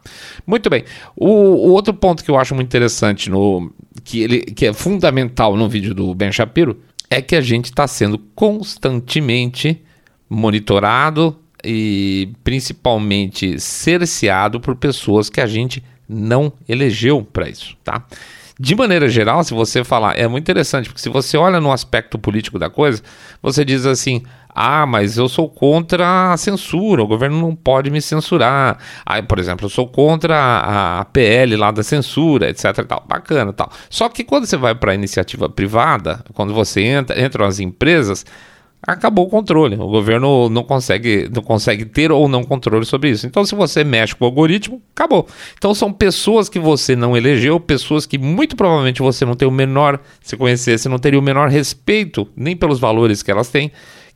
Muito 0.47 0.69
bem. 0.71 0.85
O, 1.17 1.29
o, 1.29 1.71
outro 1.71 1.95
ponto 1.95 2.25
que 2.25 2.31
eu 2.31 2.39
acho 2.39 2.55
muito 2.55 2.69
interessante, 2.69 3.31
no, 3.31 3.73
que, 4.05 4.23
ele, 4.23 4.41
que 4.41 4.67
é 4.67 4.73
fundamental 4.73 5.57
no 5.57 5.69
vídeo 5.69 5.95
do 5.95 6.15
Ben 6.15 6.33
Shapiro, 6.33 6.81
é 7.09 7.21
que 7.21 7.37
a 7.37 7.41
gente 7.41 7.67
está 7.67 7.87
sendo 7.87 8.19
constantemente 8.35 9.83
monitorado, 10.29 11.37
e 11.65 12.33
principalmente 12.43 13.59
cerceado 13.61 14.61
por 14.61 14.77
pessoas 14.77 15.29
que 15.29 15.41
a 15.41 15.47
gente 15.47 15.83
não 16.09 16.53
elegeu 16.69 17.23
para 17.23 17.49
isso, 17.49 17.77
tá? 17.85 18.05
De 18.59 18.75
maneira 18.75 19.09
geral, 19.09 19.43
se 19.43 19.55
você 19.55 19.83
falar, 19.83 20.19
é 20.19 20.29
muito 20.29 20.45
interessante, 20.45 20.89
porque 20.89 21.01
se 21.01 21.09
você 21.09 21.37
olha 21.37 21.61
no 21.61 21.73
aspecto 21.73 22.19
político 22.19 22.59
da 22.59 22.69
coisa, 22.69 23.03
você 23.41 23.65
diz 23.65 23.87
assim: 23.87 24.23
ah, 24.55 24.87
mas 24.87 25.17
eu 25.17 25.29
sou 25.29 25.49
contra 25.49 26.33
a 26.33 26.37
censura, 26.37 27.03
o 27.03 27.07
governo 27.07 27.41
não 27.41 27.55
pode 27.55 27.91
me 27.91 28.01
censurar. 28.01 28.79
Ah, 29.05 29.23
por 29.23 29.39
exemplo, 29.39 29.67
eu 29.67 29.71
sou 29.71 29.87
contra 29.87 30.37
a, 30.37 31.01
a 31.01 31.05
PL 31.05 31.57
lá 31.57 31.71
da 31.71 31.83
censura, 31.83 32.51
etc. 32.51 32.85
Tal. 32.87 33.05
Bacana 33.07 33.53
tal. 33.53 33.71
Só 33.89 34.09
que 34.09 34.25
quando 34.25 34.47
você 34.47 34.57
vai 34.57 34.75
para 34.75 34.93
a 34.93 34.95
iniciativa 34.95 35.49
privada, 35.49 36.25
quando 36.35 36.53
você 36.53 36.83
entra, 36.83 37.21
entram 37.21 37.47
as 37.47 37.61
empresas, 37.61 38.25
acabou 38.83 39.27
o 39.27 39.29
controle. 39.29 39.77
O 39.77 39.89
governo 39.89 40.49
não 40.49 40.63
consegue, 40.63 41.29
não 41.33 41.43
consegue 41.43 41.85
ter 41.85 42.11
ou 42.11 42.29
não 42.29 42.43
controle 42.43 42.85
sobre 42.85 43.11
isso. 43.11 43.27
Então, 43.27 43.45
se 43.45 43.55
você 43.55 43.85
mexe 43.85 44.15
com 44.15 44.25
o 44.25 44.29
algoritmo, 44.29 44.83
acabou. 44.95 45.27
Então, 45.57 45.75
são 45.75 45.93
pessoas 45.93 46.49
que 46.49 46.59
você 46.59 46.97
não 46.97 47.17
elegeu, 47.17 47.61
pessoas 47.61 48.07
que 48.07 48.19
muito 48.19 48.57
provavelmente 48.57 49.03
você 49.03 49.25
não 49.25 49.35
tem 49.35 49.47
o 49.47 49.53
menor, 49.53 50.01
se 50.23 50.37
conhecesse, 50.37 50.89
não 50.89 50.99
teria 50.99 51.19
o 51.19 51.23
menor 51.23 51.49
respeito 51.49 52.29
nem 52.37 52.57
pelos 52.57 52.81
valores 52.81 53.23
que 53.23 53.31
elas 53.31 53.49
têm, 53.49 53.71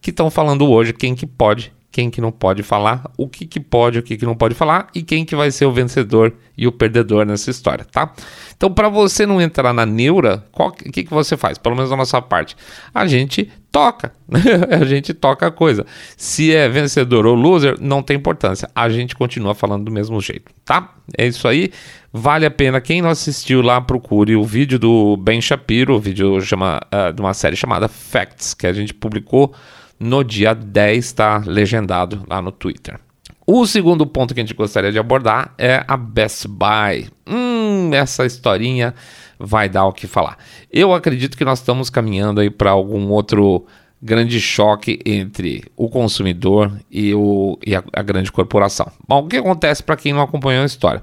que 0.04 0.10
estão 0.10 0.30
falando 0.30 0.68
hoje 0.70 0.92
quem 0.92 1.14
que 1.14 1.26
pode 1.26 1.72
quem 1.90 2.10
que 2.10 2.20
não 2.20 2.32
pode 2.32 2.64
falar, 2.64 3.08
o 3.16 3.28
que 3.28 3.46
que 3.46 3.60
pode, 3.60 4.00
o 4.00 4.02
que 4.02 4.16
que 4.16 4.26
não 4.26 4.34
pode 4.34 4.52
falar 4.52 4.88
e 4.92 5.00
quem 5.00 5.24
que 5.24 5.36
vai 5.36 5.52
ser 5.52 5.64
o 5.64 5.70
vencedor 5.70 6.34
e 6.58 6.66
o 6.66 6.72
perdedor 6.72 7.24
nessa 7.24 7.52
história, 7.52 7.84
tá? 7.84 8.12
Então, 8.56 8.68
para 8.68 8.88
você 8.88 9.24
não 9.24 9.40
entrar 9.40 9.72
na 9.72 9.86
neura, 9.86 10.44
o 10.52 10.72
que 10.72 11.04
que 11.04 11.10
você 11.10 11.36
faz? 11.36 11.56
Pelo 11.56 11.76
menos 11.76 11.90
da 11.90 11.96
nossa 11.96 12.20
parte, 12.20 12.56
a 12.92 13.06
gente 13.06 13.48
toca, 13.70 14.12
a 14.76 14.84
gente 14.84 15.14
toca 15.14 15.46
a 15.46 15.52
coisa. 15.52 15.86
Se 16.16 16.52
é 16.52 16.68
vencedor 16.68 17.26
ou 17.26 17.34
loser, 17.36 17.76
não 17.80 18.02
tem 18.02 18.16
importância. 18.16 18.68
A 18.74 18.88
gente 18.88 19.14
continua 19.14 19.54
falando 19.54 19.84
do 19.84 19.92
mesmo 19.92 20.20
jeito, 20.20 20.52
tá? 20.64 20.92
É 21.16 21.24
isso 21.24 21.46
aí. 21.46 21.70
Vale 22.12 22.44
a 22.44 22.50
pena. 22.50 22.80
Quem 22.80 23.02
não 23.02 23.10
assistiu 23.10 23.62
lá, 23.62 23.80
procure 23.80 24.34
o 24.34 24.42
vídeo 24.42 24.80
do 24.80 25.16
Ben 25.16 25.40
Shapiro, 25.40 25.94
o 25.94 26.00
vídeo 26.00 26.40
chama, 26.40 26.80
uh, 26.92 27.12
de 27.12 27.20
uma 27.20 27.34
série 27.34 27.54
chamada 27.54 27.86
Facts, 27.86 28.52
que 28.52 28.66
a 28.66 28.72
gente 28.72 28.92
publicou 28.92 29.54
no 29.98 30.22
dia 30.24 30.54
10, 30.54 31.04
está 31.04 31.42
legendado 31.44 32.24
lá 32.28 32.40
no 32.40 32.52
Twitter. 32.52 32.98
O 33.46 33.66
segundo 33.66 34.06
ponto 34.06 34.32
que 34.32 34.40
a 34.40 34.42
gente 34.42 34.54
gostaria 34.54 34.90
de 34.90 34.98
abordar 34.98 35.52
é 35.58 35.84
a 35.86 35.96
Best 35.96 36.48
Buy. 36.48 37.08
Hum, 37.26 37.90
essa 37.92 38.24
historinha 38.24 38.94
vai 39.38 39.68
dar 39.68 39.84
o 39.84 39.92
que 39.92 40.06
falar. 40.06 40.38
Eu 40.72 40.94
acredito 40.94 41.36
que 41.36 41.44
nós 41.44 41.58
estamos 41.58 41.90
caminhando 41.90 42.40
aí 42.40 42.48
para 42.48 42.70
algum 42.70 43.10
outro 43.10 43.66
grande 44.00 44.40
choque 44.40 44.98
entre 45.04 45.64
o 45.76 45.88
consumidor 45.88 46.72
e, 46.90 47.14
o, 47.14 47.58
e 47.66 47.76
a, 47.76 47.84
a 47.92 48.02
grande 48.02 48.32
corporação. 48.32 48.90
Bom, 49.06 49.24
o 49.24 49.28
que 49.28 49.36
acontece 49.36 49.82
para 49.82 49.96
quem 49.96 50.12
não 50.12 50.22
acompanhou 50.22 50.62
a 50.62 50.66
história? 50.66 51.02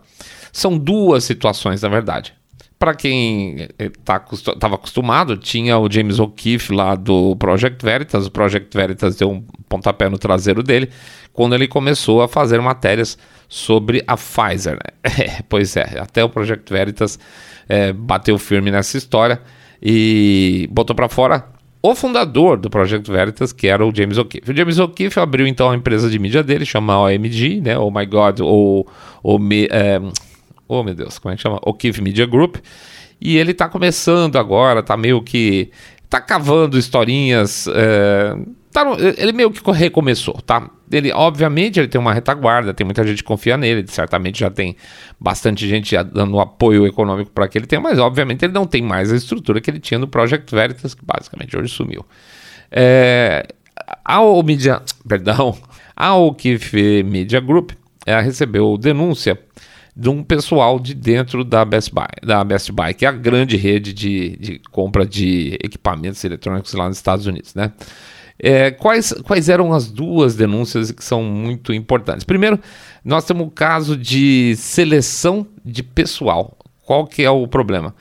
São 0.51 0.77
duas 0.77 1.23
situações, 1.23 1.81
na 1.81 1.89
verdade 1.89 2.33
para 2.81 2.95
quem 2.95 3.67
estava 3.77 4.23
eh, 4.25 4.59
tá, 4.59 4.67
acostumado, 4.73 5.37
tinha 5.37 5.77
o 5.77 5.87
James 5.87 6.17
O'Keefe 6.17 6.73
lá 6.73 6.95
do 6.95 7.35
Project 7.35 7.85
Veritas. 7.85 8.25
O 8.25 8.31
Project 8.31 8.75
Veritas 8.75 9.15
deu 9.17 9.29
um 9.29 9.41
pontapé 9.69 10.09
no 10.09 10.17
traseiro 10.17 10.63
dele 10.63 10.89
quando 11.31 11.53
ele 11.53 11.67
começou 11.67 12.23
a 12.23 12.27
fazer 12.27 12.59
matérias 12.59 13.19
sobre 13.47 14.03
a 14.07 14.17
Pfizer. 14.17 14.79
É, 15.03 15.43
pois 15.47 15.75
é, 15.77 15.99
até 15.99 16.23
o 16.23 16.29
Project 16.29 16.73
Veritas 16.73 17.19
é, 17.69 17.93
bateu 17.93 18.39
firme 18.39 18.71
nessa 18.71 18.97
história 18.97 19.39
e 19.79 20.67
botou 20.71 20.95
para 20.95 21.07
fora 21.07 21.45
o 21.83 21.93
fundador 21.93 22.57
do 22.57 22.69
Project 22.69 23.11
Veritas, 23.11 23.53
que 23.53 23.67
era 23.67 23.85
o 23.85 23.93
James 23.93 24.17
O'Keefe. 24.17 24.51
O 24.51 24.55
James 24.55 24.79
O'Keefe 24.79 25.19
abriu 25.19 25.45
então 25.45 25.69
a 25.69 25.75
empresa 25.75 26.09
de 26.09 26.17
mídia 26.17 26.41
dele, 26.41 26.65
chama 26.65 26.99
OMG, 26.99 27.61
né? 27.61 27.77
Oh 27.77 27.91
My 27.91 28.05
God, 28.07 28.39
ou, 28.39 28.87
ou 29.21 29.39
é, 29.69 29.99
oh 30.71 30.83
meu 30.83 30.95
Deus, 30.95 31.19
como 31.19 31.33
é 31.33 31.35
que 31.35 31.41
chama? 31.41 31.59
O'Keefe 31.65 32.01
Media 32.01 32.25
Group. 32.25 32.55
E 33.19 33.37
ele 33.37 33.53
tá 33.53 33.67
começando 33.67 34.37
agora, 34.37 34.81
tá 34.81 34.95
meio 34.95 35.21
que. 35.21 35.69
tá 36.09 36.21
cavando 36.21 36.77
historinhas. 36.77 37.67
É, 37.67 38.35
tá 38.71 38.85
ele 39.17 39.33
meio 39.33 39.51
que 39.51 39.71
recomeçou, 39.71 40.35
tá? 40.41 40.69
Ele, 40.89 41.11
obviamente, 41.11 41.79
ele 41.79 41.87
tem 41.87 41.99
uma 41.99 42.13
retaguarda, 42.13 42.73
tem 42.73 42.85
muita 42.85 43.05
gente 43.05 43.17
que 43.17 43.23
confia 43.23 43.57
nele, 43.57 43.85
certamente 43.87 44.39
já 44.39 44.49
tem 44.49 44.75
bastante 45.19 45.67
gente 45.67 45.95
dando 46.03 46.39
apoio 46.39 46.87
econômico 46.87 47.31
para 47.31 47.47
que 47.47 47.57
ele 47.57 47.67
tenha, 47.67 47.81
mas 47.81 47.99
obviamente 47.99 48.43
ele 48.43 48.53
não 48.53 48.65
tem 48.65 48.81
mais 48.81 49.11
a 49.11 49.15
estrutura 49.15 49.61
que 49.61 49.69
ele 49.69 49.79
tinha 49.79 49.99
no 49.99 50.07
Project 50.07 50.53
Veritas, 50.53 50.93
que 50.93 51.03
basicamente 51.05 51.55
hoje 51.55 51.69
sumiu. 51.69 52.05
É, 52.71 53.45
a 54.03 54.19
Media, 54.43 54.81
perdão, 55.07 55.57
A 55.95 56.15
OKF 56.15 57.03
Media 57.03 57.39
Group 57.39 57.71
ela 58.05 58.21
recebeu 58.21 58.77
denúncia 58.77 59.39
de 59.95 60.09
um 60.09 60.23
pessoal 60.23 60.79
de 60.79 60.93
dentro 60.93 61.43
da 61.43 61.65
Best 61.65 61.93
Buy, 61.93 62.07
da 62.23 62.43
Best 62.43 62.71
Buy, 62.71 62.93
que 62.93 63.05
é 63.05 63.09
a 63.09 63.11
grande 63.11 63.57
rede 63.57 63.93
de, 63.93 64.37
de 64.37 64.59
compra 64.71 65.05
de 65.05 65.57
equipamentos 65.61 66.23
eletrônicos 66.23 66.73
lá 66.73 66.87
nos 66.87 66.97
Estados 66.97 67.25
Unidos, 67.25 67.53
né? 67.55 67.71
É, 68.43 68.71
quais, 68.71 69.13
quais 69.23 69.49
eram 69.49 69.71
as 69.71 69.91
duas 69.91 70.35
denúncias 70.35 70.89
que 70.89 71.03
são 71.03 71.23
muito 71.23 71.73
importantes? 71.73 72.23
Primeiro, 72.23 72.59
nós 73.05 73.23
temos 73.23 73.45
o 73.45 73.51
caso 73.51 73.95
de 73.95 74.55
seleção 74.57 75.45
de 75.63 75.83
pessoal. 75.83 76.57
Qual 76.83 77.05
que 77.05 77.23
é 77.23 77.29
o 77.29 77.47
problema? 77.47 77.93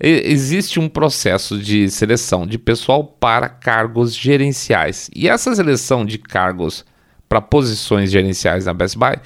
existe 0.00 0.80
um 0.80 0.88
processo 0.88 1.58
de 1.58 1.88
seleção 1.88 2.46
de 2.46 2.58
pessoal 2.58 3.04
para 3.04 3.48
cargos 3.48 4.14
gerenciais. 4.14 5.08
E 5.14 5.28
essa 5.28 5.54
seleção 5.54 6.04
de 6.04 6.18
cargos 6.18 6.84
para 7.28 7.40
posições 7.40 8.10
gerenciais 8.10 8.66
na 8.66 8.74
Best 8.74 8.98
Buy 8.98 9.16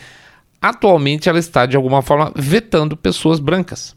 atualmente 0.60 1.28
ela 1.28 1.38
está 1.38 1.66
de 1.66 1.76
alguma 1.76 2.02
forma 2.02 2.32
vetando 2.34 2.96
pessoas 2.96 3.38
brancas. 3.38 3.96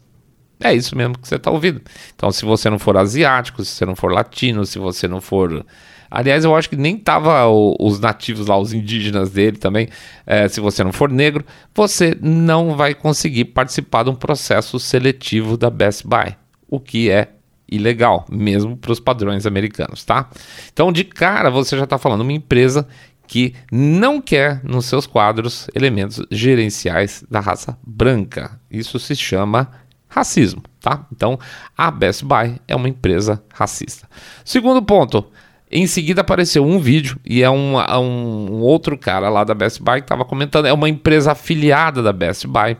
É 0.62 0.72
isso 0.72 0.96
mesmo 0.96 1.18
que 1.18 1.26
você 1.26 1.36
está 1.36 1.50
ouvindo. 1.50 1.80
Então, 2.14 2.30
se 2.30 2.44
você 2.44 2.70
não 2.70 2.78
for 2.78 2.96
asiático, 2.96 3.64
se 3.64 3.72
você 3.72 3.84
não 3.84 3.96
for 3.96 4.12
latino, 4.12 4.64
se 4.64 4.78
você 4.78 5.08
não 5.08 5.20
for. 5.20 5.66
Aliás, 6.08 6.44
eu 6.44 6.54
acho 6.54 6.68
que 6.70 6.76
nem 6.76 6.96
tava 6.96 7.46
o, 7.48 7.74
os 7.80 7.98
nativos 7.98 8.46
lá, 8.46 8.56
os 8.56 8.72
indígenas 8.72 9.30
dele 9.30 9.56
também. 9.56 9.88
É, 10.24 10.46
se 10.46 10.60
você 10.60 10.84
não 10.84 10.92
for 10.92 11.10
negro, 11.10 11.44
você 11.74 12.16
não 12.20 12.76
vai 12.76 12.94
conseguir 12.94 13.46
participar 13.46 14.04
de 14.04 14.10
um 14.10 14.14
processo 14.14 14.78
seletivo 14.78 15.56
da 15.56 15.68
Best 15.68 16.06
Buy, 16.06 16.36
o 16.68 16.78
que 16.78 17.10
é 17.10 17.30
ilegal, 17.68 18.26
mesmo 18.30 18.76
para 18.76 18.92
os 18.92 19.00
padrões 19.00 19.46
americanos, 19.46 20.04
tá? 20.04 20.28
Então, 20.72 20.92
de 20.92 21.04
cara, 21.04 21.50
você 21.50 21.76
já 21.76 21.84
está 21.84 21.96
falando 21.96 22.20
uma 22.20 22.32
empresa 22.32 22.86
que 23.26 23.54
não 23.70 24.20
quer 24.20 24.62
nos 24.64 24.86
seus 24.86 25.06
quadros 25.06 25.68
elementos 25.74 26.24
gerenciais 26.30 27.24
da 27.30 27.40
raça 27.40 27.78
branca. 27.82 28.60
Isso 28.70 28.98
se 28.98 29.16
chama 29.16 29.70
racismo, 30.08 30.62
tá? 30.80 31.06
Então, 31.10 31.38
a 31.76 31.90
Best 31.90 32.24
Buy 32.24 32.60
é 32.68 32.76
uma 32.76 32.88
empresa 32.88 33.42
racista. 33.54 34.08
Segundo 34.44 34.82
ponto, 34.82 35.24
em 35.70 35.86
seguida 35.86 36.20
apareceu 36.20 36.64
um 36.66 36.78
vídeo 36.78 37.18
e 37.24 37.42
é 37.42 37.48
um, 37.48 37.78
um, 37.78 38.52
um 38.52 38.60
outro 38.60 38.98
cara 38.98 39.30
lá 39.30 39.42
da 39.42 39.54
Best 39.54 39.82
Buy 39.82 40.00
que 40.00 40.04
estava 40.04 40.24
comentando, 40.24 40.66
é 40.66 40.72
uma 40.72 40.88
empresa 40.88 41.32
afiliada 41.32 42.02
da 42.02 42.12
Best 42.12 42.46
Buy 42.46 42.76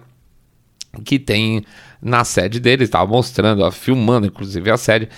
que 1.03 1.19
tem 1.19 1.65
na 2.03 2.23
sede 2.25 2.61
deles, 2.61 2.89
estava 2.89 3.11
mostrando, 3.11 3.71
filmando 3.71 4.27
inclusive 4.27 4.71
a 4.71 4.77
sede, 4.77 5.09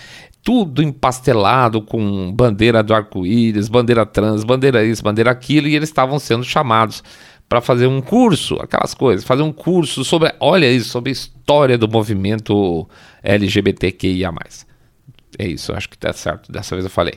tudo 0.45 0.83
empastelado 0.83 1.81
com 1.81 2.31
bandeira 2.31 2.83
do 2.83 2.93
arco-íris, 2.93 3.67
bandeira 3.67 4.05
trans, 4.05 4.45
bandeira 4.45 4.85
isso, 4.85 5.03
bandeira 5.03 5.31
aquilo, 5.31 5.67
e 5.67 5.75
eles 5.75 5.89
estavam 5.89 6.19
sendo 6.19 6.45
chamados 6.45 7.03
para 7.49 7.63
fazer 7.63 7.87
um 7.87 8.03
curso, 8.03 8.57
aquelas 8.61 8.93
coisas, 8.93 9.25
fazer 9.25 9.43
um 9.43 9.53
curso 9.53 10.05
sobre, 10.05 10.33
olha 10.39 10.71
isso, 10.71 10.91
sobre 10.91 11.11
a 11.11 11.13
história 11.13 11.79
do 11.79 11.89
movimento 11.89 12.87
LGBTQIA+. 13.23 14.33
É 15.39 15.47
isso, 15.47 15.73
acho 15.73 15.89
que 15.89 15.97
tá 15.97 16.13
certo, 16.13 16.53
dessa 16.53 16.77
vez 16.77 16.85
eu 16.85 16.91
falei. 16.91 17.15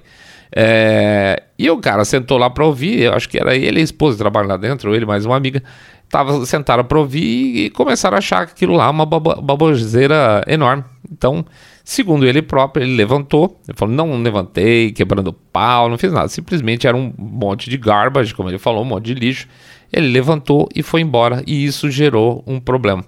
É, 0.55 1.43
e 1.59 1.69
o 1.69 1.77
cara 1.79 2.05
sentou 2.05 2.37
lá 2.37 2.49
para 2.49 2.65
ouvir, 2.65 3.01
eu 3.01 3.13
acho 3.13 3.27
que 3.27 3.37
era 3.37 3.55
ele 3.55 3.79
e 3.79 3.81
a 3.81 3.83
esposa 3.83 4.17
trabalhando 4.17 4.51
lá 4.51 4.57
dentro, 4.57 4.89
ou 4.89 4.95
ele 4.95 5.05
mais 5.05 5.25
uma 5.25 5.35
amiga, 5.35 5.61
tava, 6.09 6.45
sentaram 6.45 6.85
para 6.85 6.97
ouvir 6.97 7.65
e 7.65 7.69
começaram 7.71 8.15
a 8.15 8.19
achar 8.19 8.43
aquilo 8.43 8.75
lá 8.75 8.89
uma 8.89 9.05
baboseira 9.05 10.43
enorme. 10.47 10.85
Então, 11.11 11.45
Segundo 11.89 12.27
ele 12.27 12.41
próprio, 12.41 12.83
ele 12.83 12.97
levantou, 12.97 13.61
ele 13.65 13.77
falou: 13.77 13.95
não 13.95 14.21
levantei, 14.21 14.91
quebrando 14.91 15.31
pau, 15.31 15.87
não 15.87 15.97
fiz 15.97 16.11
nada. 16.11 16.27
Simplesmente 16.27 16.85
era 16.85 16.97
um 16.97 17.13
monte 17.17 17.69
de 17.69 17.77
garbage, 17.77 18.35
como 18.35 18.49
ele 18.49 18.57
falou, 18.57 18.81
um 18.81 18.85
monte 18.85 19.05
de 19.05 19.13
lixo. 19.13 19.47
Ele 19.91 20.09
levantou 20.09 20.67
e 20.75 20.83
foi 20.83 20.99
embora, 20.99 21.41
e 21.47 21.63
isso 21.63 21.89
gerou 21.89 22.43
um 22.45 22.59
problema. 22.59 23.05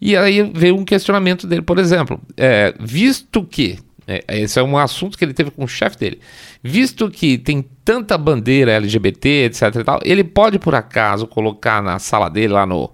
E 0.00 0.16
aí 0.16 0.42
veio 0.54 0.74
um 0.74 0.86
questionamento 0.86 1.46
dele, 1.46 1.60
por 1.60 1.78
exemplo, 1.78 2.18
é, 2.34 2.74
visto 2.80 3.44
que 3.44 3.78
é, 4.06 4.24
esse 4.26 4.58
é 4.58 4.62
um 4.62 4.78
assunto 4.78 5.18
que 5.18 5.24
ele 5.26 5.34
teve 5.34 5.50
com 5.50 5.64
o 5.64 5.68
chefe 5.68 5.98
dele. 5.98 6.18
Visto 6.62 7.10
que 7.10 7.36
tem 7.36 7.62
tanta 7.84 8.16
bandeira 8.16 8.72
LGBT, 8.72 9.28
etc 9.44 9.62
e 9.74 9.84
tal, 9.84 10.00
ele 10.02 10.24
pode 10.24 10.58
por 10.58 10.74
acaso 10.74 11.26
colocar 11.26 11.82
na 11.82 11.98
sala 11.98 12.30
dele, 12.30 12.54
lá 12.54 12.64
no, 12.64 12.90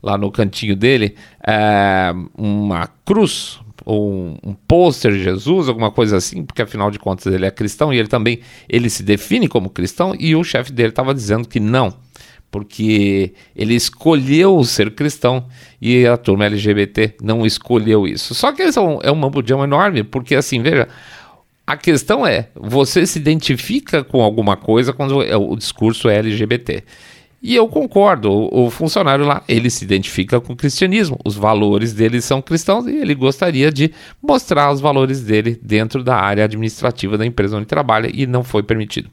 lá 0.00 0.16
no 0.16 0.30
cantinho 0.30 0.76
dele, 0.76 1.16
é, 1.44 2.14
uma 2.36 2.88
cruz 3.04 3.58
ou 3.88 4.12
um, 4.12 4.36
um 4.44 4.52
pôster 4.52 5.10
de 5.12 5.22
Jesus, 5.22 5.66
alguma 5.66 5.90
coisa 5.90 6.18
assim, 6.18 6.44
porque 6.44 6.60
afinal 6.60 6.90
de 6.90 6.98
contas 6.98 7.32
ele 7.32 7.46
é 7.46 7.50
cristão 7.50 7.90
e 7.90 7.96
ele 7.96 8.06
também 8.06 8.40
ele 8.68 8.90
se 8.90 9.02
define 9.02 9.48
como 9.48 9.70
cristão 9.70 10.14
e 10.20 10.36
o 10.36 10.44
chefe 10.44 10.70
dele 10.70 10.90
estava 10.90 11.14
dizendo 11.14 11.48
que 11.48 11.58
não, 11.58 11.94
porque 12.50 13.32
ele 13.56 13.74
escolheu 13.74 14.62
ser 14.62 14.90
cristão 14.90 15.46
e 15.80 16.06
a 16.06 16.18
turma 16.18 16.44
LGBT 16.44 17.14
não 17.22 17.46
escolheu 17.46 18.06
isso. 18.06 18.34
Só 18.34 18.52
que 18.52 18.62
isso 18.62 18.78
é 18.78 18.82
um, 18.82 18.98
é 19.04 19.10
um 19.10 19.64
enorme, 19.64 20.02
porque 20.02 20.34
assim, 20.34 20.60
veja, 20.60 20.86
a 21.66 21.74
questão 21.74 22.26
é, 22.26 22.50
você 22.54 23.06
se 23.06 23.18
identifica 23.18 24.04
com 24.04 24.22
alguma 24.22 24.54
coisa 24.54 24.92
quando 24.92 25.22
é, 25.22 25.34
o 25.34 25.56
discurso 25.56 26.10
é 26.10 26.18
LGBT. 26.18 26.84
E 27.40 27.54
eu 27.54 27.68
concordo, 27.68 28.32
o, 28.32 28.66
o, 28.66 28.70
funcionário 28.70 29.24
lá, 29.24 29.42
ele 29.46 29.70
se 29.70 29.84
identifica 29.84 30.40
com 30.40 30.52
o 30.52 30.56
cristianismo, 30.56 31.18
os 31.24 31.36
valores 31.36 31.92
dele 31.92 32.20
são 32.20 32.42
cristãos 32.42 32.86
e 32.86 32.96
ele 32.96 33.14
gostaria 33.14 33.70
de 33.70 33.92
mostrar 34.20 34.72
os 34.72 34.80
valores 34.80 35.22
dele 35.22 35.58
dentro 35.62 36.02
da 36.02 36.16
área 36.16 36.44
administrativa 36.44 37.16
da 37.16 37.24
empresa 37.24 37.56
onde 37.56 37.66
trabalha 37.66 38.10
e 38.12 38.26
não 38.26 38.42
foi 38.42 38.64
permitido. 38.64 39.08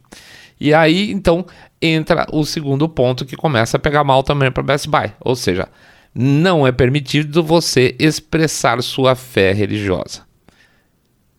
E 0.59 0.73
aí, 0.73 1.11
então, 1.11 1.45
entra 1.79 2.25
o 2.31 2.43
segundo 2.43 2.89
ponto 2.89 3.25
que 3.25 3.35
começa 3.35 3.77
a 3.77 3.79
pegar 3.79 4.03
mal 4.03 4.23
também 4.23 4.51
para 4.51 4.63
Best 4.63 4.89
Buy, 4.89 5.11
ou 5.19 5.35
seja, 5.35 5.67
não 6.13 6.65
é 6.65 6.71
permitido 6.71 7.43
você 7.43 7.95
expressar 7.99 8.81
sua 8.81 9.13
fé 9.13 9.51
religiosa 9.51 10.25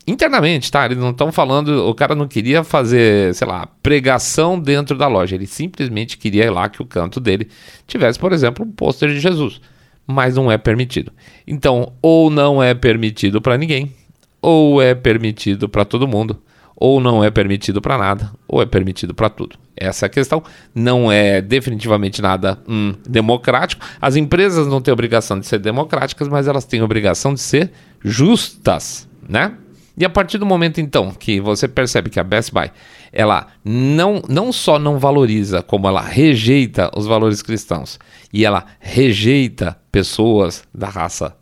internamente, 0.07 0.71
tá? 0.71 0.85
Eles 0.85 0.99
não 0.99 1.11
estão 1.11 1.33
falando, 1.33 1.89
o 1.89 1.95
cara 1.95 2.15
não 2.15 2.29
queria 2.29 2.63
fazer, 2.63 3.35
sei 3.35 3.47
lá, 3.47 3.67
pregação 3.83 4.59
dentro 4.59 4.97
da 4.97 5.09
loja. 5.09 5.35
Ele 5.35 5.47
simplesmente 5.47 6.17
queria 6.17 6.51
lá 6.53 6.69
que 6.69 6.81
o 6.81 6.87
canto 6.87 7.19
dele 7.19 7.49
tivesse, 7.87 8.19
por 8.19 8.33
exemplo, 8.33 8.65
um 8.65 8.71
pôster 8.71 9.09
de 9.09 9.19
Jesus. 9.19 9.61
Mas 10.07 10.37
não 10.37 10.51
é 10.51 10.57
permitido. 10.57 11.13
Então, 11.47 11.93
ou 12.01 12.31
não 12.31 12.63
é 12.63 12.73
permitido 12.73 13.41
para 13.41 13.59
ninguém, 13.59 13.93
ou 14.41 14.81
é 14.81 14.95
permitido 14.95 15.69
para 15.69 15.85
todo 15.85 16.07
mundo, 16.07 16.41
ou 16.77 17.01
não 17.01 17.25
é 17.25 17.31
permitido 17.31 17.81
para 17.81 17.99
nada, 17.99 18.31
ou 18.47 18.63
é 18.63 18.67
permitido 18.67 19.13
para 19.13 19.29
tudo. 19.29 19.59
Essa 19.77 20.05
é 20.05 20.09
a 20.09 20.11
questão. 20.11 20.43
Não 20.73 21.11
é 21.11 21.41
definitivamente 21.41 22.23
nada 22.23 22.59
hum, 22.69 22.95
democrático. 23.07 23.85
As 24.01 24.15
empresas 24.15 24.69
não 24.69 24.81
têm 24.81 24.93
obrigação 24.93 25.41
de 25.41 25.47
ser 25.47 25.59
democráticas, 25.59 26.29
mas 26.29 26.47
elas 26.47 26.65
têm 26.65 26.83
obrigação 26.83 27.35
de 27.35 27.41
ser 27.41 27.73
justas, 28.03 29.09
né? 29.29 29.53
E 29.99 30.05
a 30.05 30.11
partir 30.11 30.37
do 30.37 30.45
momento 30.45 30.81
então 30.81 31.11
que 31.11 31.41
você 31.41 31.67
percebe 31.67 32.11
que 32.11 32.21
a 32.21 32.25
Best 32.25 32.53
Buy 32.53 32.71
ela 33.13 33.47
não, 33.65 34.21
não 34.29 34.53
só 34.53 34.79
não 34.79 34.99
valoriza, 34.99 35.63
como 35.63 35.89
ela 35.89 36.03
rejeita 36.03 36.91
os 36.95 37.07
valores 37.07 37.41
cristãos 37.41 37.99
e 38.33 38.45
ela 38.45 38.67
rejeita 38.79 39.77
pessoas 39.91 40.65
da 40.75 40.89
raça 40.89 41.35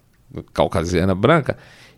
caucasiana 0.52 1.14
branca, 1.14 1.56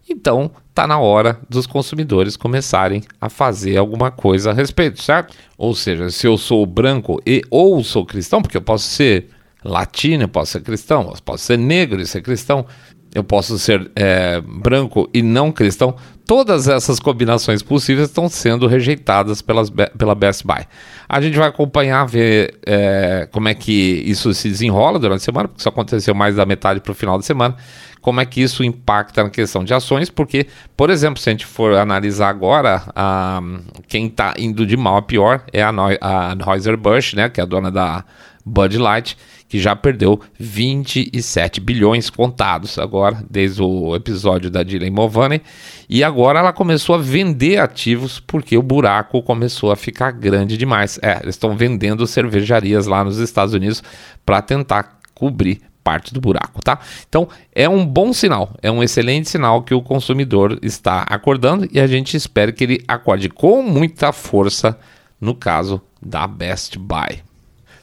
então 0.08 0.50
tá 0.72 0.86
na 0.86 0.98
hora 0.98 1.38
dos 1.48 1.66
consumidores 1.66 2.36
começarem 2.36 3.02
a 3.20 3.28
fazer 3.28 3.76
alguma 3.76 4.10
coisa 4.10 4.50
a 4.50 4.54
respeito, 4.54 5.02
certo? 5.02 5.34
Ou 5.58 5.74
seja, 5.74 6.10
se 6.10 6.26
eu 6.26 6.38
sou 6.38 6.64
branco 6.64 7.20
e 7.26 7.42
ou 7.50 7.82
sou 7.82 8.06
cristão, 8.06 8.40
porque 8.40 8.56
eu 8.56 8.62
posso 8.62 8.84
ser 8.88 9.28
latino, 9.64 10.24
eu 10.24 10.28
posso 10.28 10.52
ser 10.52 10.60
cristão, 10.60 11.10
eu 11.12 11.22
posso 11.24 11.44
ser 11.44 11.58
negro 11.58 12.00
e 12.00 12.06
ser 12.06 12.22
cristão, 12.22 12.66
eu 13.16 13.24
posso 13.24 13.58
ser 13.58 13.90
é, 13.96 14.42
branco 14.42 15.08
e 15.12 15.22
não 15.22 15.50
cristão, 15.50 15.96
todas 16.26 16.68
essas 16.68 17.00
combinações 17.00 17.62
possíveis 17.62 18.08
estão 18.08 18.28
sendo 18.28 18.66
rejeitadas 18.66 19.40
pelas, 19.40 19.70
pela 19.70 20.14
Best 20.14 20.46
Buy. 20.46 20.66
A 21.08 21.18
gente 21.18 21.38
vai 21.38 21.48
acompanhar, 21.48 22.04
ver 22.04 22.58
é, 22.66 23.26
como 23.32 23.48
é 23.48 23.54
que 23.54 23.72
isso 24.04 24.34
se 24.34 24.50
desenrola 24.50 24.98
durante 24.98 25.22
a 25.22 25.24
semana, 25.24 25.48
porque 25.48 25.60
isso 25.60 25.68
aconteceu 25.68 26.14
mais 26.14 26.36
da 26.36 26.44
metade 26.44 26.78
para 26.80 26.92
o 26.92 26.94
final 26.94 27.16
da 27.16 27.22
semana, 27.22 27.56
como 28.02 28.20
é 28.20 28.26
que 28.26 28.42
isso 28.42 28.62
impacta 28.62 29.24
na 29.24 29.30
questão 29.30 29.64
de 29.64 29.72
ações, 29.72 30.10
porque, 30.10 30.46
por 30.76 30.90
exemplo, 30.90 31.18
se 31.18 31.30
a 31.30 31.32
gente 31.32 31.46
for 31.46 31.72
analisar 31.72 32.28
agora, 32.28 32.82
a, 32.94 33.40
quem 33.88 34.08
está 34.08 34.34
indo 34.36 34.66
de 34.66 34.76
mal 34.76 34.98
a 34.98 35.02
pior 35.02 35.42
é 35.54 35.62
a, 35.62 35.70
a 36.02 36.32
Anheuser-Busch, 36.32 37.14
né, 37.14 37.30
que 37.30 37.40
é 37.40 37.42
a 37.42 37.46
dona 37.46 37.70
da 37.70 38.04
Bud 38.44 38.76
Light, 38.76 39.16
que 39.48 39.58
já 39.58 39.74
perdeu 39.76 40.20
27 40.38 41.60
bilhões 41.60 42.10
contados 42.10 42.78
agora, 42.78 43.24
desde 43.30 43.62
o 43.62 43.94
episódio 43.94 44.50
da 44.50 44.62
Dylan 44.62 44.90
Mulvaney, 44.90 45.42
e 45.88 46.02
agora 46.02 46.40
ela 46.40 46.52
começou 46.52 46.94
a 46.94 46.98
vender 46.98 47.58
ativos 47.58 48.18
porque 48.18 48.56
o 48.56 48.62
buraco 48.62 49.22
começou 49.22 49.70
a 49.70 49.76
ficar 49.76 50.10
grande 50.10 50.56
demais. 50.56 50.98
É, 51.02 51.20
eles 51.22 51.34
estão 51.34 51.56
vendendo 51.56 52.06
cervejarias 52.06 52.86
lá 52.86 53.04
nos 53.04 53.18
Estados 53.18 53.54
Unidos 53.54 53.82
para 54.24 54.42
tentar 54.42 54.98
cobrir 55.14 55.60
parte 55.86 56.12
do 56.12 56.20
buraco, 56.20 56.60
tá? 56.64 56.80
Então 57.08 57.28
é 57.54 57.68
um 57.68 57.86
bom 57.86 58.12
sinal, 58.12 58.52
é 58.60 58.68
um 58.68 58.82
excelente 58.82 59.28
sinal 59.28 59.62
que 59.62 59.72
o 59.72 59.80
consumidor 59.80 60.58
está 60.60 61.02
acordando 61.02 61.68
e 61.70 61.78
a 61.78 61.86
gente 61.86 62.16
espera 62.16 62.50
que 62.50 62.64
ele 62.64 62.84
acorde 62.88 63.28
com 63.28 63.62
muita 63.62 64.10
força 64.10 64.76
no 65.20 65.32
caso 65.32 65.80
da 66.02 66.26
Best 66.26 66.76
Buy. 66.76 67.25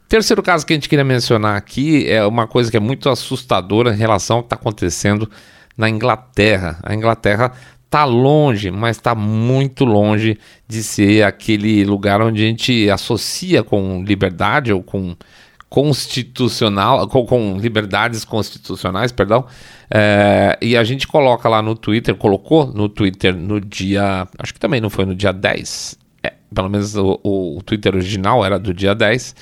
Terceiro 0.08 0.44
caso 0.44 0.66
que 0.66 0.74
a 0.74 0.76
gente 0.76 0.90
queria 0.90 1.04
mencionar 1.04 1.56
aqui 1.56 2.10
é 2.10 2.26
uma 2.26 2.46
coisa 2.46 2.70
que 2.70 2.78
é 2.78 2.80
muito 2.80 3.10
assustadora 3.10 3.94
em 3.94 3.98
relação 3.98 4.38
ao 4.38 4.44
que 4.44 4.48
está 4.48 4.56
acontecendo 4.56 5.30
na 5.78 5.90
Inglaterra. 5.90 6.80
A 6.84 6.94
Inglaterra 6.94 7.52
está 7.86 8.06
longe, 8.06 8.72
mas 8.72 8.98
está 8.98 9.14
muito 9.14 9.86
longe 9.86 10.38
de 10.68 10.84
ser 10.84 11.24
aquele 11.24 11.86
lugar 11.86 12.22
onde 12.22 12.44
a 12.44 12.46
gente 12.48 12.90
associa 12.90 13.64
com 13.64 14.04
liberdade 14.04 14.74
ou 14.74 14.82
com 14.82 15.16
constitucional, 15.74 17.08
com, 17.08 17.26
com 17.26 17.58
liberdades 17.58 18.24
constitucionais, 18.24 19.12
perdão. 19.12 19.46
É, 19.90 20.56
e 20.62 20.78
a 20.78 20.84
gente 20.84 21.08
coloca 21.08 21.50
lá 21.50 21.64
no 21.64 21.76
Twitter, 21.76 22.14
colocou 22.14 22.68
no 22.68 22.88
Twitter 22.88 23.36
no 23.36 23.60
dia, 23.60 24.28
acho 24.38 24.54
que 24.54 24.60
também 24.60 24.80
não 24.80 24.92
foi 24.92 25.04
no 25.06 25.16
dia 25.16 25.34
10, 25.34 25.98
é, 26.22 26.34
pelo 26.54 26.70
menos 26.70 26.96
o, 26.96 27.20
o, 27.24 27.60
Twitter 27.66 27.96
original 27.96 28.46
era 28.46 28.60
do 28.60 28.72
dia 28.72 28.94
10 28.94 29.36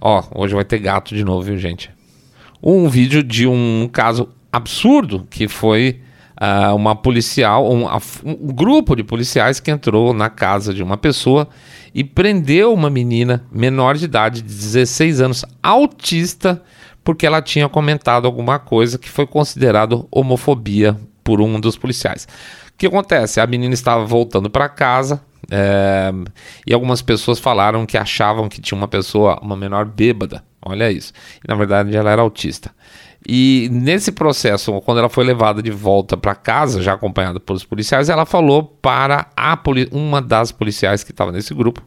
Ó, 0.00 0.22
hoje 0.34 0.54
vai 0.54 0.64
ter 0.64 0.78
gato 0.78 1.14
de 1.14 1.24
novo, 1.24 1.42
viu, 1.42 1.58
gente? 1.58 1.90
Um 2.62 2.88
vídeo 2.88 3.22
de 3.22 3.46
um 3.46 3.88
caso 3.92 4.28
absurdo 4.52 5.26
que 5.30 5.48
foi 5.48 6.00
uh, 6.40 6.74
uma 6.74 6.94
policial, 6.94 7.70
um, 7.70 7.86
um, 8.24 8.52
grupo 8.52 8.94
de 8.94 9.02
policiais 9.02 9.60
que 9.60 9.70
entrou 9.70 10.12
na 10.12 10.28
casa 10.28 10.72
de 10.72 10.82
uma 10.82 10.96
pessoa 10.96 11.48
e 11.94 12.04
prendeu 12.04 12.72
uma 12.72 12.90
menina 12.90 13.44
menor 13.50 13.96
de 13.96 14.04
idade, 14.04 14.42
de 14.42 14.48
16 14.48 15.20
anos, 15.20 15.44
autista, 15.62 16.62
porque 17.02 17.26
ela 17.26 17.40
tinha 17.40 17.68
comentado 17.68 18.26
alguma 18.26 18.58
coisa 18.58 18.98
que 18.98 19.08
foi 19.08 19.26
considerado 19.26 20.06
homofobia 20.10 20.96
por 21.24 21.40
um 21.40 21.58
dos 21.58 21.76
policiais. 21.76 22.26
O 22.68 22.78
que 22.78 22.86
acontece? 22.86 23.40
A 23.40 23.46
menina 23.46 23.72
estava 23.72 24.04
voltando 24.04 24.50
para 24.50 24.68
casa, 24.68 25.22
é, 25.50 26.12
e 26.66 26.74
algumas 26.74 27.02
pessoas 27.02 27.38
falaram 27.38 27.86
que 27.86 27.96
achavam 27.96 28.48
que 28.48 28.60
tinha 28.60 28.76
uma 28.76 28.88
pessoa, 28.88 29.38
uma 29.42 29.56
menor 29.56 29.84
bêbada. 29.84 30.44
Olha 30.64 30.90
isso. 30.90 31.12
E, 31.44 31.48
na 31.48 31.54
verdade, 31.54 31.96
ela 31.96 32.10
era 32.10 32.22
autista. 32.22 32.74
E 33.28 33.68
nesse 33.72 34.12
processo, 34.12 34.80
quando 34.82 34.98
ela 34.98 35.08
foi 35.08 35.24
levada 35.24 35.62
de 35.62 35.70
volta 35.70 36.16
para 36.16 36.34
casa, 36.34 36.80
já 36.80 36.92
acompanhada 36.92 37.40
pelos 37.40 37.64
policiais, 37.64 38.08
ela 38.08 38.24
falou 38.24 38.62
para 38.62 39.28
a 39.36 39.58
uma 39.90 40.22
das 40.22 40.52
policiais 40.52 41.02
que 41.02 41.10
estava 41.10 41.32
nesse 41.32 41.52
grupo, 41.52 41.82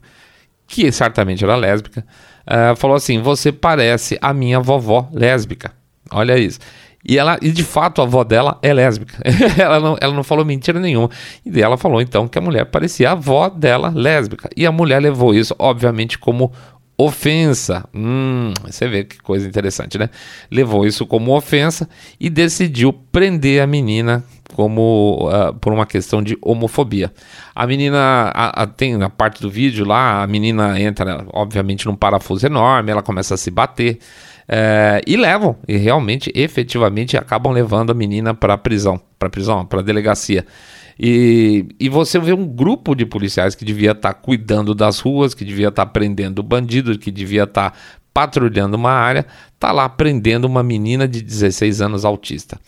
que 0.68 0.92
certamente 0.92 1.44
era 1.44 1.56
lésbica, 1.56 2.06
uh, 2.46 2.76
falou 2.76 2.96
assim: 2.96 3.22
Você 3.22 3.52
parece 3.54 4.18
a 4.22 4.34
minha 4.34 4.60
vovó 4.60 5.10
lésbica. 5.14 5.72
Olha 6.12 6.38
isso. 6.38 6.60
E, 7.04 7.18
ela, 7.18 7.38
e 7.42 7.52
de 7.52 7.64
fato 7.64 8.02
a 8.02 8.04
avó 8.04 8.24
dela 8.24 8.60
é 8.62 8.74
lésbica. 8.74 9.18
ela, 9.58 9.80
não, 9.80 9.98
ela 10.00 10.14
não 10.14 10.24
falou 10.24 10.44
mentira 10.44 10.80
nenhuma. 10.80 11.10
E 11.46 11.62
ela 11.62 11.78
falou 11.78 12.02
então 12.02 12.28
que 12.28 12.38
a 12.38 12.42
mulher 12.42 12.66
parecia 12.66 13.10
a 13.10 13.12
avó 13.14 13.50
dela 13.50 13.92
lésbica. 13.94 14.50
E 14.56 14.66
a 14.66 14.72
mulher 14.72 15.02
levou 15.02 15.34
isso, 15.34 15.56
obviamente, 15.58 16.18
como 16.20 16.52
ofensa. 16.98 17.86
Hum, 17.96 18.54
você 18.66 18.86
vê 18.88 19.06
que 19.06 19.22
coisa 19.22 19.48
interessante, 19.48 19.98
né? 19.98 20.10
Levou 20.52 20.86
isso 20.86 21.06
como 21.06 21.34
ofensa 21.36 21.88
e 22.20 22.30
decidiu 22.30 22.92
prender 22.92 23.62
a 23.62 23.68
menina 23.68 24.22
como 24.54 25.30
uh, 25.30 25.54
por 25.54 25.72
uma 25.72 25.86
questão 25.86 26.22
de 26.22 26.38
homofobia. 26.42 27.14
A 27.56 27.66
menina 27.66 28.32
a, 28.34 28.64
a, 28.64 28.68
tem 28.68 28.98
na 28.98 29.10
parte 29.10 29.42
do 29.42 29.50
vídeo 29.50 29.86
lá, 29.86 30.22
a 30.22 30.28
menina 30.28 30.78
entra, 30.80 31.26
obviamente, 31.32 31.86
num 31.86 31.96
parafuso 31.96 32.46
enorme, 32.46 32.92
ela 32.92 33.02
começa 33.02 33.36
a 33.36 33.38
se 33.38 33.50
bater. 33.50 34.00
É, 34.52 35.00
e 35.06 35.16
levam, 35.16 35.56
e 35.68 35.78
realmente, 35.78 36.32
efetivamente, 36.34 37.16
acabam 37.16 37.54
levando 37.54 37.92
a 37.92 37.94
menina 37.94 38.34
para 38.34 38.58
prisão, 38.58 39.00
para 39.20 39.30
prisão, 39.30 39.64
para 39.64 39.84
delegacia. 39.84 40.44
E, 41.00 41.68
e 41.80 41.88
você 41.88 42.18
vê 42.18 42.34
um 42.34 42.48
grupo 42.48 42.96
de 42.96 43.06
policiais 43.06 43.54
que 43.54 43.64
devia 43.64 43.92
estar 43.92 44.12
tá 44.12 44.20
cuidando 44.20 44.74
das 44.74 45.00
ruas, 45.00 45.36
que 45.36 45.46
devia 45.46 45.68
estar 45.68 45.86
tá 45.86 45.92
prendendo 45.92 46.42
bandidos, 46.42 46.98
que 46.98 47.12
devia 47.12 47.44
estar 47.44 47.70
tá 47.72 47.78
patrulhando 48.12 48.76
uma 48.76 48.92
área, 48.92 49.26
tá 49.60 49.72
lá 49.72 49.88
prendendo 49.88 50.46
uma 50.46 50.64
menina 50.64 51.08
de 51.08 51.22
16 51.22 51.80
anos 51.80 52.04
autista. 52.04 52.60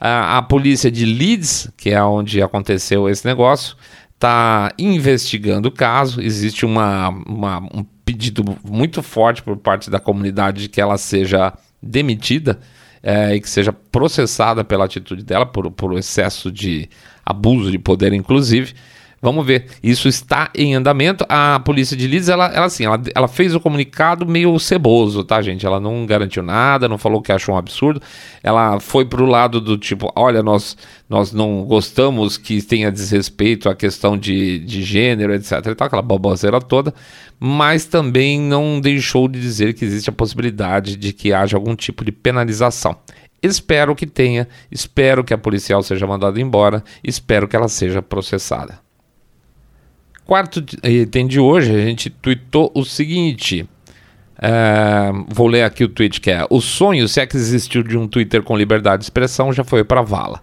A, 0.00 0.38
a 0.38 0.42
polícia 0.42 0.90
de 0.90 1.04
Leeds, 1.04 1.70
que 1.76 1.90
é 1.90 2.02
onde 2.02 2.40
aconteceu 2.40 3.10
esse 3.10 3.26
negócio, 3.26 3.76
está 4.14 4.72
investigando 4.78 5.68
o 5.68 5.72
caso. 5.72 6.20
Existe 6.22 6.64
uma, 6.64 7.10
uma, 7.10 7.58
um 7.58 7.84
pedido 8.06 8.44
muito 8.64 9.02
forte 9.02 9.42
por 9.42 9.56
parte 9.56 9.90
da 9.90 9.98
comunidade 9.98 10.62
de 10.62 10.68
que 10.68 10.80
ela 10.80 10.96
seja 10.96 11.52
demitida 11.82 12.58
é, 13.02 13.34
e 13.34 13.40
que 13.40 13.50
seja 13.50 13.72
processada 13.72 14.64
pela 14.64 14.84
atitude 14.84 15.24
dela 15.24 15.44
por, 15.44 15.70
por 15.72 15.92
excesso 15.98 16.50
de 16.50 16.88
abuso 17.24 17.70
de 17.70 17.78
poder, 17.78 18.12
inclusive. 18.12 18.74
Vamos 19.20 19.46
ver. 19.46 19.66
Isso 19.82 20.08
está 20.08 20.50
em 20.54 20.74
andamento. 20.74 21.24
A 21.28 21.58
polícia 21.60 21.96
de 21.96 22.06
Leeds, 22.06 22.28
ela, 22.28 22.46
ela 22.52 22.66
assim, 22.66 22.84
ela, 22.84 23.00
ela 23.14 23.26
fez 23.26 23.54
o 23.54 23.60
comunicado 23.60 24.26
meio 24.26 24.58
ceboso, 24.58 25.24
tá, 25.24 25.40
gente? 25.40 25.64
Ela 25.64 25.80
não 25.80 26.04
garantiu 26.04 26.42
nada, 26.42 26.88
não 26.88 26.98
falou 26.98 27.22
que 27.22 27.32
achou 27.32 27.54
um 27.54 27.58
absurdo. 27.58 28.00
Ela 28.42 28.78
foi 28.78 29.06
pro 29.06 29.24
lado 29.24 29.60
do 29.60 29.78
tipo, 29.78 30.12
olha, 30.14 30.42
nós, 30.42 30.76
nós 31.08 31.32
não 31.32 31.64
gostamos 31.64 32.36
que 32.36 32.60
tenha 32.60 32.92
desrespeito 32.92 33.70
à 33.70 33.74
questão 33.74 34.18
de, 34.18 34.58
de 34.60 34.82
gênero, 34.82 35.34
etc. 35.34 35.52
E 35.66 35.74
tal, 35.74 35.86
aquela 35.86 36.02
baboseira 36.02 36.60
toda. 36.60 36.92
Mas 37.40 37.86
também 37.86 38.38
não 38.38 38.80
deixou 38.80 39.28
de 39.28 39.40
dizer 39.40 39.72
que 39.72 39.84
existe 39.84 40.10
a 40.10 40.12
possibilidade 40.12 40.94
de 40.94 41.12
que 41.12 41.32
haja 41.32 41.56
algum 41.56 41.74
tipo 41.74 42.04
de 42.04 42.12
penalização. 42.12 42.96
Espero 43.42 43.94
que 43.94 44.06
tenha, 44.06 44.46
espero 44.70 45.24
que 45.24 45.32
a 45.32 45.38
policial 45.38 45.82
seja 45.82 46.06
mandada 46.06 46.40
embora, 46.40 46.82
espero 47.02 47.46
que 47.48 47.56
ela 47.56 47.68
seja 47.68 48.02
processada. 48.02 48.85
Quarto 50.26 50.64
item 50.82 51.28
de 51.28 51.38
hoje, 51.38 51.72
a 51.72 51.84
gente 51.84 52.10
tweetou 52.10 52.72
o 52.74 52.84
seguinte. 52.84 53.64
É, 54.42 55.12
vou 55.28 55.46
ler 55.46 55.62
aqui 55.62 55.84
o 55.84 55.88
tweet 55.88 56.20
que 56.20 56.32
é: 56.32 56.44
O 56.50 56.60
sonho, 56.60 57.06
se 57.06 57.20
é 57.20 57.26
que 57.26 57.36
existiu 57.36 57.84
de 57.84 57.96
um 57.96 58.08
Twitter 58.08 58.42
com 58.42 58.56
liberdade 58.56 59.00
de 59.00 59.04
expressão, 59.04 59.52
já 59.52 59.62
foi 59.62 59.84
para 59.84 60.02
vala. 60.02 60.42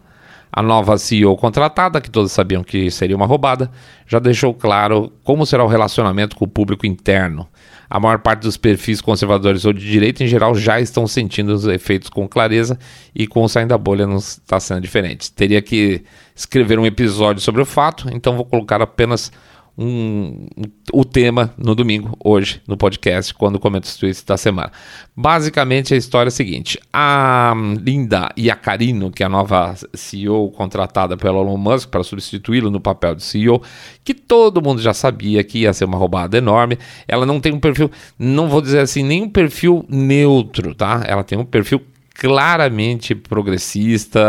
A 0.50 0.62
nova 0.62 0.98
CEO 0.98 1.36
contratada, 1.36 2.00
que 2.00 2.10
todos 2.10 2.32
sabiam 2.32 2.64
que 2.64 2.90
seria 2.90 3.16
uma 3.16 3.26
roubada, 3.26 3.70
já 4.08 4.20
deixou 4.20 4.54
claro 4.54 5.12
como 5.22 5.46
será 5.46 5.66
o 5.66 5.68
relacionamento 5.68 6.38
com 6.38 6.46
o 6.46 6.48
público 6.48 6.86
interno. 6.86 7.46
A 7.90 8.00
maior 8.00 8.20
parte 8.20 8.44
dos 8.44 8.56
perfis 8.56 9.02
conservadores 9.02 9.66
ou 9.66 9.74
de 9.74 9.86
direita 9.86 10.24
em 10.24 10.28
geral 10.28 10.56
já 10.56 10.80
estão 10.80 11.06
sentindo 11.08 11.54
os 11.54 11.68
efeitos 11.68 12.10
com 12.10 12.28
clareza 12.28 12.80
e 13.14 13.28
com 13.28 13.44
o 13.44 13.50
saindo 13.50 13.70
da 13.70 13.78
bolha 13.78 14.08
não 14.08 14.18
está 14.18 14.60
sendo 14.60 14.80
diferente. 14.80 15.32
Teria 15.32 15.62
que 15.62 16.04
escrever 16.36 16.80
um 16.80 16.86
episódio 16.86 17.42
sobre 17.42 17.62
o 17.62 17.66
fato, 17.66 18.08
então 18.14 18.36
vou 18.36 18.46
colocar 18.46 18.82
apenas 18.82 19.32
um, 19.78 20.46
o 20.92 21.04
tema 21.04 21.54
no 21.58 21.74
domingo, 21.74 22.16
hoje, 22.24 22.62
no 22.68 22.78
podcast, 22.78 23.34
quando 23.34 23.60
comento 23.60 23.86
os 23.86 23.98
tweets 23.98 24.24
da 24.24 24.38
semana. 24.38 24.72
Basicamente, 25.16 25.94
a 25.94 25.98
história 25.98 26.28
é 26.28 26.30
a 26.30 26.32
seguinte: 26.32 26.80
a 26.92 27.54
Linda 27.82 28.30
Iacarino, 28.38 29.12
que 29.12 29.24
é 29.24 29.26
a 29.26 29.30
nova 29.30 29.76
CEO 29.94 30.52
contratada 30.52 31.18
pelo 31.18 31.42
Elon 31.42 31.58
Musk 31.58 31.90
para 31.90 32.04
substituí-lo 32.04 32.70
no 32.70 32.80
papel 32.80 33.16
de 33.16 33.24
CEO, 33.24 33.62
que 34.04 34.14
todo 34.14 34.62
mundo 34.62 34.82
já 34.82 34.94
sabia 34.94 35.44
que 35.44 35.60
ia 35.60 35.74
ser 35.74 35.86
uma 35.86 35.98
roubada 35.98 36.38
enorme, 36.38 36.78
ela 37.08 37.26
não 37.26 37.40
tem 37.40 37.52
um 37.52 37.60
perfil, 37.60 37.90
não 38.18 38.48
vou 38.48 38.62
dizer 38.62 38.80
assim, 38.80 39.04
nem 39.04 39.24
um 39.24 39.30
perfil 39.30 39.86
neutro, 39.90 40.76
tá? 40.76 41.04
Ela 41.08 41.24
tem 41.24 41.38
um 41.38 41.46
perfil 41.46 41.82
claramente 42.14 43.16
progressista, 43.16 44.22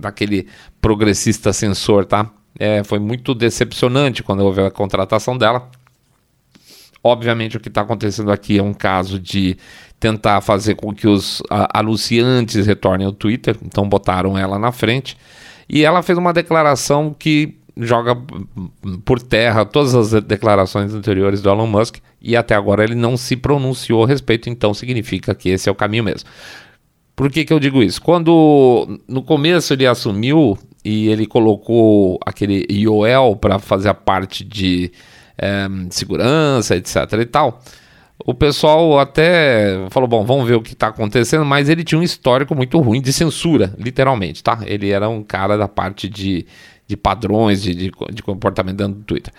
daquele 0.00 0.46
progressista 0.80 1.52
sensor, 1.52 2.04
tá? 2.04 2.30
É, 2.58 2.82
foi 2.82 2.98
muito 2.98 3.34
decepcionante 3.34 4.22
quando 4.22 4.40
houve 4.40 4.60
a 4.60 4.70
contratação 4.70 5.38
dela. 5.38 5.70
Obviamente, 7.02 7.56
o 7.56 7.60
que 7.60 7.68
está 7.68 7.82
acontecendo 7.82 8.32
aqui 8.32 8.58
é 8.58 8.62
um 8.62 8.74
caso 8.74 9.18
de 9.18 9.56
tentar 10.00 10.40
fazer 10.40 10.74
com 10.74 10.92
que 10.92 11.06
os 11.06 11.42
a, 11.48 11.80
anunciantes 11.80 12.66
retornem 12.66 13.06
ao 13.06 13.12
Twitter, 13.12 13.56
então 13.64 13.88
botaram 13.88 14.36
ela 14.36 14.58
na 14.58 14.72
frente. 14.72 15.16
E 15.68 15.84
ela 15.84 16.02
fez 16.02 16.18
uma 16.18 16.32
declaração 16.32 17.14
que 17.16 17.56
joga 17.76 18.16
por 19.04 19.22
terra 19.22 19.64
todas 19.64 19.94
as 19.94 20.22
declarações 20.24 20.92
anteriores 20.92 21.40
do 21.40 21.48
Elon 21.48 21.66
Musk 21.66 21.98
e 22.20 22.36
até 22.36 22.54
agora 22.54 22.82
ele 22.82 22.96
não 22.96 23.16
se 23.16 23.36
pronunciou 23.36 24.02
a 24.02 24.06
respeito, 24.06 24.50
então 24.50 24.74
significa 24.74 25.34
que 25.34 25.50
esse 25.50 25.68
é 25.68 25.72
o 25.72 25.74
caminho 25.74 26.02
mesmo. 26.02 26.28
Por 27.14 27.30
que, 27.30 27.44
que 27.44 27.52
eu 27.52 27.60
digo 27.60 27.82
isso? 27.82 28.00
Quando 28.00 29.00
no 29.06 29.22
começo 29.22 29.72
ele 29.72 29.86
assumiu, 29.86 30.58
e 30.88 31.08
ele 31.08 31.26
colocou 31.26 32.18
aquele 32.24 32.66
IOL 32.70 33.36
para 33.36 33.58
fazer 33.58 33.90
a 33.90 33.94
parte 33.94 34.42
de 34.42 34.90
é, 35.36 35.68
segurança, 35.90 36.74
etc 36.76 37.12
e 37.20 37.26
tal. 37.26 37.60
O 38.24 38.32
pessoal 38.32 38.98
até 38.98 39.86
falou: 39.90 40.08
bom, 40.08 40.24
vamos 40.24 40.48
ver 40.48 40.54
o 40.54 40.62
que 40.62 40.72
está 40.72 40.88
acontecendo, 40.88 41.44
mas 41.44 41.68
ele 41.68 41.84
tinha 41.84 41.98
um 41.98 42.02
histórico 42.02 42.54
muito 42.54 42.80
ruim 42.80 43.02
de 43.02 43.12
censura, 43.12 43.74
literalmente, 43.78 44.42
tá? 44.42 44.60
Ele 44.64 44.88
era 44.88 45.10
um 45.10 45.22
cara 45.22 45.58
da 45.58 45.68
parte 45.68 46.08
de, 46.08 46.46
de 46.86 46.96
padrões 46.96 47.62
de, 47.62 47.74
de, 47.74 47.92
de 48.10 48.22
comportamento 48.22 48.78
dentro 48.78 48.94
do 48.94 49.04
Twitter. 49.04 49.32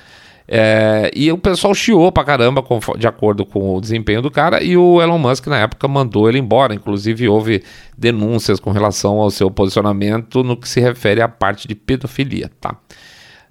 É, 0.52 1.12
e 1.16 1.32
o 1.32 1.38
pessoal 1.38 1.76
chiou 1.76 2.12
pra 2.12 2.24
caramba 2.24 2.64
com, 2.64 2.80
de 2.98 3.08
acordo 3.08 3.46
com 3.46 3.76
o 3.76 3.80
desempenho 3.80 4.20
do 4.20 4.32
cara 4.32 4.64
e 4.64 4.76
o 4.76 5.00
Elon 5.00 5.20
Musk 5.20 5.46
na 5.46 5.60
época 5.60 5.88
mandou 5.88 6.28
ele 6.28 6.40
embora. 6.40 6.74
Inclusive 6.74 7.30
houve 7.30 7.64
denúncias 7.96 8.60
com 8.60 8.72
relação 8.72 9.20
ao 9.20 9.30
seu 9.30 9.52
posicionamento 9.52 10.44
no 10.44 10.58
que 10.58 10.68
se 10.68 10.80
refere 10.80 11.22
à 11.22 11.28
parte 11.28 11.68
de 11.68 11.76
pedofilia, 11.76 12.50
tá? 12.60 12.76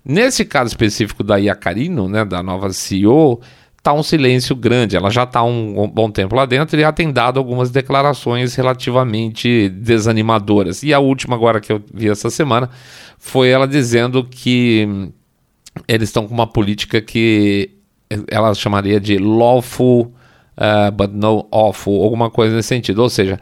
Nesse 0.04 0.44
caso 0.44 0.68
específico 0.68 1.22
da 1.22 1.36
Iacarino, 1.36 2.08
né, 2.08 2.24
da 2.24 2.42
nova 2.42 2.70
CEO, 2.70 3.40
tá 3.80 3.92
um 3.92 4.02
silêncio 4.02 4.56
grande. 4.56 4.96
Ela 4.96 5.10
já 5.10 5.22
está 5.22 5.44
um, 5.44 5.82
um, 5.82 5.88
bom 5.88 6.10
tempo 6.10 6.34
lá 6.34 6.46
dentro 6.46 6.76
e 6.76 6.80
já 6.80 6.90
tem 6.90 7.12
dado 7.12 7.38
algumas 7.38 7.70
declarações 7.70 8.56
relativamente 8.56 9.68
desanimadoras. 9.68 10.82
E 10.82 10.92
a 10.92 10.98
última 10.98 11.36
agora 11.36 11.60
que 11.60 11.72
eu 11.72 11.80
vi 11.94 12.08
essa 12.08 12.28
semana 12.28 12.68
foi 13.18 13.50
ela 13.50 13.68
dizendo 13.68 14.24
que 14.24 15.12
eles 15.86 16.08
estão 16.08 16.26
com 16.26 16.34
uma 16.34 16.46
política 16.46 17.00
que 17.00 17.70
ela 18.28 18.54
chamaria 18.54 18.98
de 18.98 19.18
lawful, 19.18 20.12
uh, 20.56 20.90
but 20.92 21.10
no 21.12 21.46
awful, 21.50 22.02
alguma 22.02 22.30
coisa 22.30 22.56
nesse 22.56 22.68
sentido. 22.68 23.02
Ou 23.02 23.10
seja, 23.10 23.38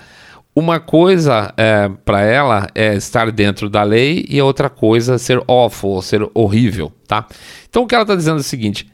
uma 0.54 0.80
coisa 0.80 1.52
é, 1.56 1.88
para 2.04 2.22
ela 2.22 2.66
é 2.74 2.94
estar 2.94 3.30
dentro 3.30 3.68
da 3.68 3.82
lei 3.82 4.24
e 4.26 4.40
outra 4.40 4.70
coisa 4.70 5.18
ser 5.18 5.42
awful, 5.46 6.00
ser 6.00 6.26
horrível, 6.34 6.90
tá? 7.06 7.26
Então 7.68 7.82
o 7.82 7.86
que 7.86 7.94
ela 7.94 8.04
está 8.04 8.16
dizendo 8.16 8.38
é 8.38 8.40
o 8.40 8.42
seguinte: 8.42 8.90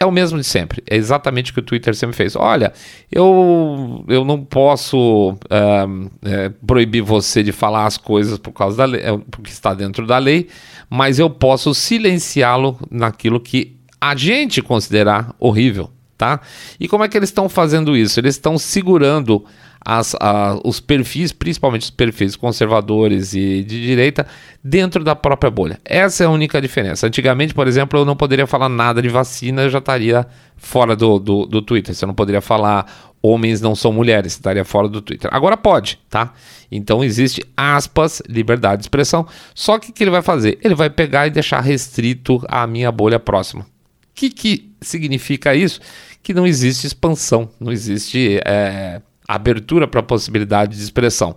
é 0.00 0.06
o 0.06 0.12
mesmo 0.12 0.38
de 0.38 0.44
sempre. 0.44 0.82
É 0.88 0.96
exatamente 0.96 1.50
o 1.50 1.54
que 1.54 1.60
o 1.60 1.62
Twitter 1.62 1.94
sempre 1.94 2.16
fez. 2.16 2.36
Olha, 2.36 2.72
eu, 3.10 4.04
eu 4.06 4.24
não 4.24 4.44
posso 4.44 5.36
é, 5.50 6.50
proibir 6.64 7.02
você 7.02 7.42
de 7.42 7.50
falar 7.50 7.86
as 7.86 7.96
coisas 7.96 8.38
por 8.38 8.52
causa 8.52 8.76
da 8.76 8.84
lei, 8.84 9.00
é, 9.00 9.18
porque 9.30 9.50
está 9.50 9.74
dentro 9.74 10.06
da 10.06 10.18
lei, 10.18 10.48
mas 10.88 11.18
eu 11.18 11.28
posso 11.28 11.74
silenciá-lo 11.74 12.78
naquilo 12.90 13.40
que 13.40 13.76
a 14.00 14.14
gente 14.14 14.62
considerar 14.62 15.34
horrível, 15.40 15.90
tá? 16.16 16.40
E 16.78 16.86
como 16.86 17.02
é 17.02 17.08
que 17.08 17.16
eles 17.16 17.30
estão 17.30 17.48
fazendo 17.48 17.96
isso? 17.96 18.20
Eles 18.20 18.36
estão 18.36 18.56
segurando 18.56 19.44
as, 19.88 20.14
a, 20.20 20.60
os 20.62 20.80
perfis, 20.80 21.32
principalmente 21.32 21.84
os 21.84 21.90
perfis 21.90 22.36
conservadores 22.36 23.32
e 23.32 23.62
de 23.62 23.80
direita, 23.86 24.26
dentro 24.62 25.02
da 25.02 25.16
própria 25.16 25.50
bolha. 25.50 25.80
Essa 25.82 26.24
é 26.24 26.26
a 26.26 26.30
única 26.30 26.60
diferença. 26.60 27.06
Antigamente, 27.06 27.54
por 27.54 27.66
exemplo, 27.66 27.98
eu 27.98 28.04
não 28.04 28.14
poderia 28.14 28.46
falar 28.46 28.68
nada 28.68 29.00
de 29.00 29.08
vacina, 29.08 29.62
eu 29.62 29.70
já 29.70 29.78
estaria 29.78 30.26
fora 30.58 30.94
do, 30.94 31.18
do, 31.18 31.46
do 31.46 31.62
Twitter. 31.62 31.94
Você 31.94 32.04
não 32.04 32.12
poderia 32.12 32.42
falar 32.42 32.84
homens 33.22 33.62
não 33.62 33.74
são 33.74 33.90
mulheres, 33.90 34.34
estaria 34.34 34.62
fora 34.62 34.90
do 34.90 35.00
Twitter. 35.00 35.30
Agora 35.32 35.56
pode, 35.56 35.98
tá? 36.10 36.34
Então 36.70 37.02
existe 37.02 37.42
aspas, 37.56 38.20
liberdade 38.28 38.82
de 38.82 38.84
expressão. 38.84 39.26
Só 39.54 39.78
que 39.78 39.88
o 39.88 39.92
que 39.94 40.04
ele 40.04 40.10
vai 40.10 40.20
fazer? 40.20 40.58
Ele 40.62 40.74
vai 40.74 40.90
pegar 40.90 41.26
e 41.26 41.30
deixar 41.30 41.60
restrito 41.60 42.44
a 42.46 42.66
minha 42.66 42.92
bolha 42.92 43.18
próxima. 43.18 43.62
O 43.62 43.66
que, 44.14 44.28
que 44.28 44.70
significa 44.82 45.54
isso? 45.54 45.80
Que 46.22 46.34
não 46.34 46.46
existe 46.46 46.86
expansão, 46.86 47.48
não 47.58 47.72
existe 47.72 48.38
é, 48.44 49.00
abertura 49.28 49.86
para 49.86 50.00
a 50.00 50.02
possibilidade 50.02 50.76
de 50.76 50.82
expressão. 50.82 51.36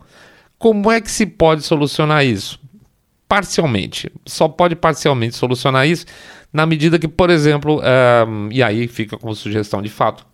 Como 0.58 0.90
é 0.90 1.02
que 1.02 1.12
se 1.12 1.26
pode 1.26 1.64
solucionar 1.64 2.26
isso? 2.26 2.60
Parcialmente. 3.28 4.12
Só 4.26 4.48
pode 4.48 4.76
parcialmente 4.76 5.36
solucionar 5.36 5.88
isso 5.88 6.06
na 6.54 6.66
medida 6.66 6.98
que, 6.98 7.08
por 7.08 7.30
exemplo, 7.30 7.82
é, 7.84 8.26
e 8.52 8.64
aí 8.64 8.88
fica 8.88 9.18
como 9.18 9.36
sugestão 9.36 9.82
de 9.82 9.90
fato. 9.90 10.26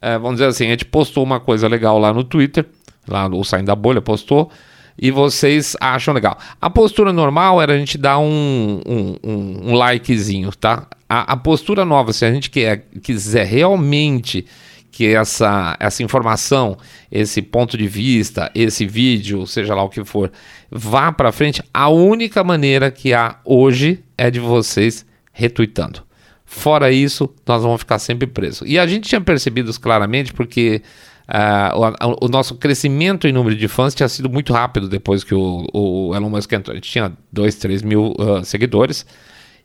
É, 0.00 0.16
vamos 0.16 0.36
dizer 0.36 0.46
assim, 0.46 0.66
a 0.66 0.70
gente 0.70 0.84
postou 0.84 1.24
uma 1.24 1.40
coisa 1.40 1.66
legal 1.66 1.98
lá 1.98 2.12
no 2.12 2.22
Twitter, 2.22 2.66
lá 3.06 3.28
no 3.28 3.42
Saindo 3.44 3.66
da 3.66 3.74
Bolha 3.74 4.00
postou, 4.00 4.50
e 4.96 5.10
vocês 5.10 5.76
acham 5.80 6.12
legal. 6.12 6.38
A 6.60 6.68
postura 6.68 7.12
normal 7.12 7.60
era 7.62 7.72
a 7.72 7.78
gente 7.78 7.96
dar 7.96 8.18
um, 8.18 8.80
um, 8.86 9.16
um, 9.24 9.70
um 9.70 9.74
likezinho, 9.74 10.50
tá? 10.52 10.86
A, 11.08 11.32
a, 11.32 11.36
postura 11.36 11.84
nova, 11.84 12.12
se 12.12 12.24
a 12.24 12.32
gente 12.32 12.50
quer, 12.50 12.86
quiser 13.02 13.46
realmente 13.46 14.44
que 14.90 15.14
essa, 15.14 15.76
essa 15.78 16.02
informação, 16.02 16.76
esse 17.10 17.42
ponto 17.42 17.76
de 17.76 17.86
vista, 17.86 18.50
esse 18.54 18.86
vídeo, 18.86 19.46
seja 19.46 19.74
lá 19.74 19.82
o 19.82 19.88
que 19.88 20.04
for, 20.04 20.30
vá 20.70 21.12
para 21.12 21.32
frente, 21.32 21.62
a 21.72 21.88
única 21.88 22.42
maneira 22.42 22.90
que 22.90 23.12
há 23.12 23.38
hoje 23.44 24.02
é 24.16 24.30
de 24.30 24.40
vocês 24.40 25.06
retweetando. 25.32 26.02
Fora 26.44 26.90
isso, 26.90 27.32
nós 27.46 27.62
vamos 27.62 27.80
ficar 27.80 27.98
sempre 27.98 28.26
presos. 28.26 28.62
E 28.66 28.78
a 28.78 28.86
gente 28.86 29.08
tinha 29.08 29.20
percebido 29.20 29.70
isso 29.70 29.80
claramente 29.80 30.32
porque 30.32 30.82
uh, 31.28 32.06
o, 32.20 32.26
o, 32.26 32.28
nosso 32.28 32.54
crescimento 32.54 33.28
em 33.28 33.32
número 33.32 33.54
de 33.54 33.68
fãs 33.68 33.94
tinha 33.94 34.08
sido 34.08 34.30
muito 34.30 34.52
rápido 34.52 34.88
depois 34.88 35.22
que 35.22 35.34
o, 35.34 35.66
o 35.72 36.14
Elon 36.16 36.30
Musk 36.30 36.50
entrou. 36.52 36.72
A 36.72 36.76
gente 36.76 36.90
tinha 36.90 37.12
2, 37.30 37.54
3 37.56 37.82
mil 37.82 38.14
uh, 38.18 38.42
seguidores 38.44 39.04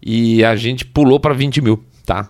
e 0.05 0.43
a 0.43 0.55
gente 0.57 0.85
pulou 0.85 1.19
para 1.19 1.33
20 1.33 1.61
mil, 1.61 1.81
tá? 2.05 2.29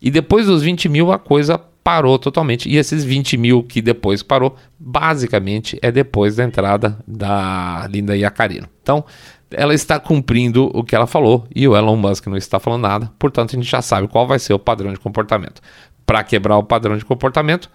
E 0.00 0.10
depois 0.10 0.46
dos 0.46 0.62
20 0.62 0.88
mil 0.90 1.10
a 1.10 1.18
coisa 1.18 1.58
parou 1.84 2.18
totalmente. 2.18 2.68
E 2.68 2.78
esses 2.78 3.04
20 3.04 3.36
mil 3.36 3.62
que 3.62 3.82
depois 3.82 4.22
parou, 4.22 4.56
basicamente 4.80 5.78
é 5.82 5.92
depois 5.92 6.36
da 6.36 6.44
entrada 6.44 6.98
da 7.06 7.86
Linda 7.90 8.16
Iacarino. 8.16 8.66
Então, 8.82 9.04
ela 9.50 9.74
está 9.74 10.00
cumprindo 10.00 10.70
o 10.74 10.82
que 10.82 10.96
ela 10.96 11.06
falou 11.06 11.46
e 11.54 11.68
o 11.68 11.76
Elon 11.76 11.96
Musk 11.96 12.26
não 12.26 12.36
está 12.36 12.58
falando 12.58 12.82
nada, 12.82 13.12
portanto, 13.18 13.54
a 13.54 13.60
gente 13.60 13.70
já 13.70 13.82
sabe 13.82 14.08
qual 14.08 14.26
vai 14.26 14.38
ser 14.38 14.54
o 14.54 14.58
padrão 14.58 14.92
de 14.92 14.98
comportamento. 14.98 15.60
Para 16.06 16.24
quebrar 16.24 16.56
o 16.56 16.64
padrão 16.64 16.96
de 16.96 17.04
comportamento, 17.04 17.70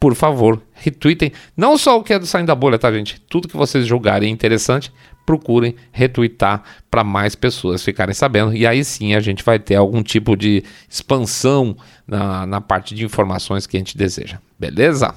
por 0.00 0.14
favor, 0.14 0.62
retweetem. 0.72 1.32
Não 1.56 1.76
só 1.76 1.98
o 1.98 2.02
que 2.02 2.12
é 2.12 2.18
do 2.18 2.26
Saindo 2.26 2.46
da 2.46 2.54
Bolha, 2.54 2.78
tá, 2.78 2.90
gente? 2.92 3.20
Tudo 3.28 3.48
que 3.48 3.56
vocês 3.56 3.86
julgarem 3.86 4.32
interessante, 4.32 4.92
procurem 5.28 5.74
retweetar 5.92 6.62
para 6.90 7.04
mais 7.04 7.34
pessoas 7.34 7.84
ficarem 7.84 8.14
sabendo. 8.14 8.56
E 8.56 8.66
aí 8.66 8.82
sim 8.82 9.14
a 9.14 9.20
gente 9.20 9.44
vai 9.44 9.58
ter 9.58 9.74
algum 9.74 10.02
tipo 10.02 10.34
de 10.34 10.64
expansão 10.88 11.76
na, 12.06 12.46
na 12.46 12.62
parte 12.62 12.94
de 12.94 13.04
informações 13.04 13.66
que 13.66 13.76
a 13.76 13.80
gente 13.80 13.94
deseja. 13.94 14.38
Beleza? 14.58 15.14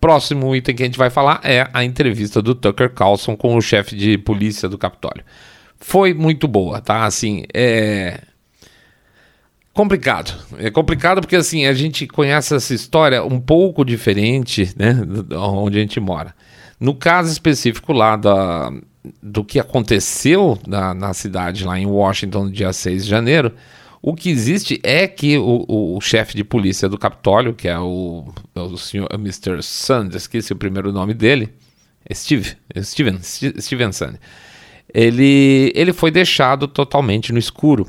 Próximo 0.00 0.54
item 0.54 0.76
que 0.76 0.82
a 0.84 0.86
gente 0.86 0.96
vai 0.96 1.10
falar 1.10 1.40
é 1.42 1.68
a 1.72 1.82
entrevista 1.82 2.40
do 2.40 2.54
Tucker 2.54 2.88
Carlson 2.90 3.36
com 3.36 3.56
o 3.56 3.60
chefe 3.60 3.96
de 3.96 4.16
polícia 4.16 4.68
do 4.68 4.78
Capitólio. 4.78 5.24
Foi 5.80 6.14
muito 6.14 6.46
boa, 6.46 6.80
tá? 6.80 7.04
Assim, 7.04 7.42
é 7.52 8.20
complicado. 9.74 10.32
É 10.58 10.70
complicado 10.70 11.20
porque 11.20 11.34
assim, 11.34 11.66
a 11.66 11.72
gente 11.72 12.06
conhece 12.06 12.54
essa 12.54 12.72
história 12.72 13.24
um 13.24 13.40
pouco 13.40 13.84
diferente, 13.84 14.72
né, 14.76 14.94
onde 15.36 15.78
a 15.78 15.80
gente 15.80 15.98
mora. 15.98 16.32
No 16.78 16.94
caso 16.94 17.32
específico 17.32 17.92
lá 17.92 18.14
da, 18.14 18.70
do 19.22 19.44
que 19.44 19.58
aconteceu 19.58 20.58
na, 20.66 20.94
na 20.94 21.14
cidade, 21.14 21.64
lá 21.64 21.78
em 21.78 21.86
Washington, 21.86 22.44
no 22.44 22.50
dia 22.50 22.72
6 22.72 23.04
de 23.04 23.10
janeiro, 23.10 23.52
o 24.00 24.14
que 24.14 24.30
existe 24.30 24.80
é 24.82 25.08
que 25.08 25.36
o, 25.38 25.64
o, 25.68 25.96
o 25.96 26.00
chefe 26.00 26.36
de 26.36 26.44
polícia 26.44 26.88
do 26.88 26.96
Capitólio, 26.96 27.54
que 27.54 27.68
é 27.68 27.78
o, 27.78 28.32
é 28.54 28.60
o 28.60 28.76
senhor 28.76 29.08
Mr. 29.12 29.62
Sand, 29.62 30.10
esqueci 30.14 30.52
o 30.52 30.56
primeiro 30.56 30.92
nome 30.92 31.14
dele, 31.14 31.52
é 32.08 32.14
Steve, 32.14 32.56
é 32.74 32.82
Steven, 32.82 33.18
Steven 33.22 33.92
Sand, 33.92 34.14
ele, 34.92 35.72
ele 35.74 35.92
foi 35.92 36.10
deixado 36.10 36.66
totalmente 36.68 37.32
no 37.32 37.38
escuro. 37.38 37.86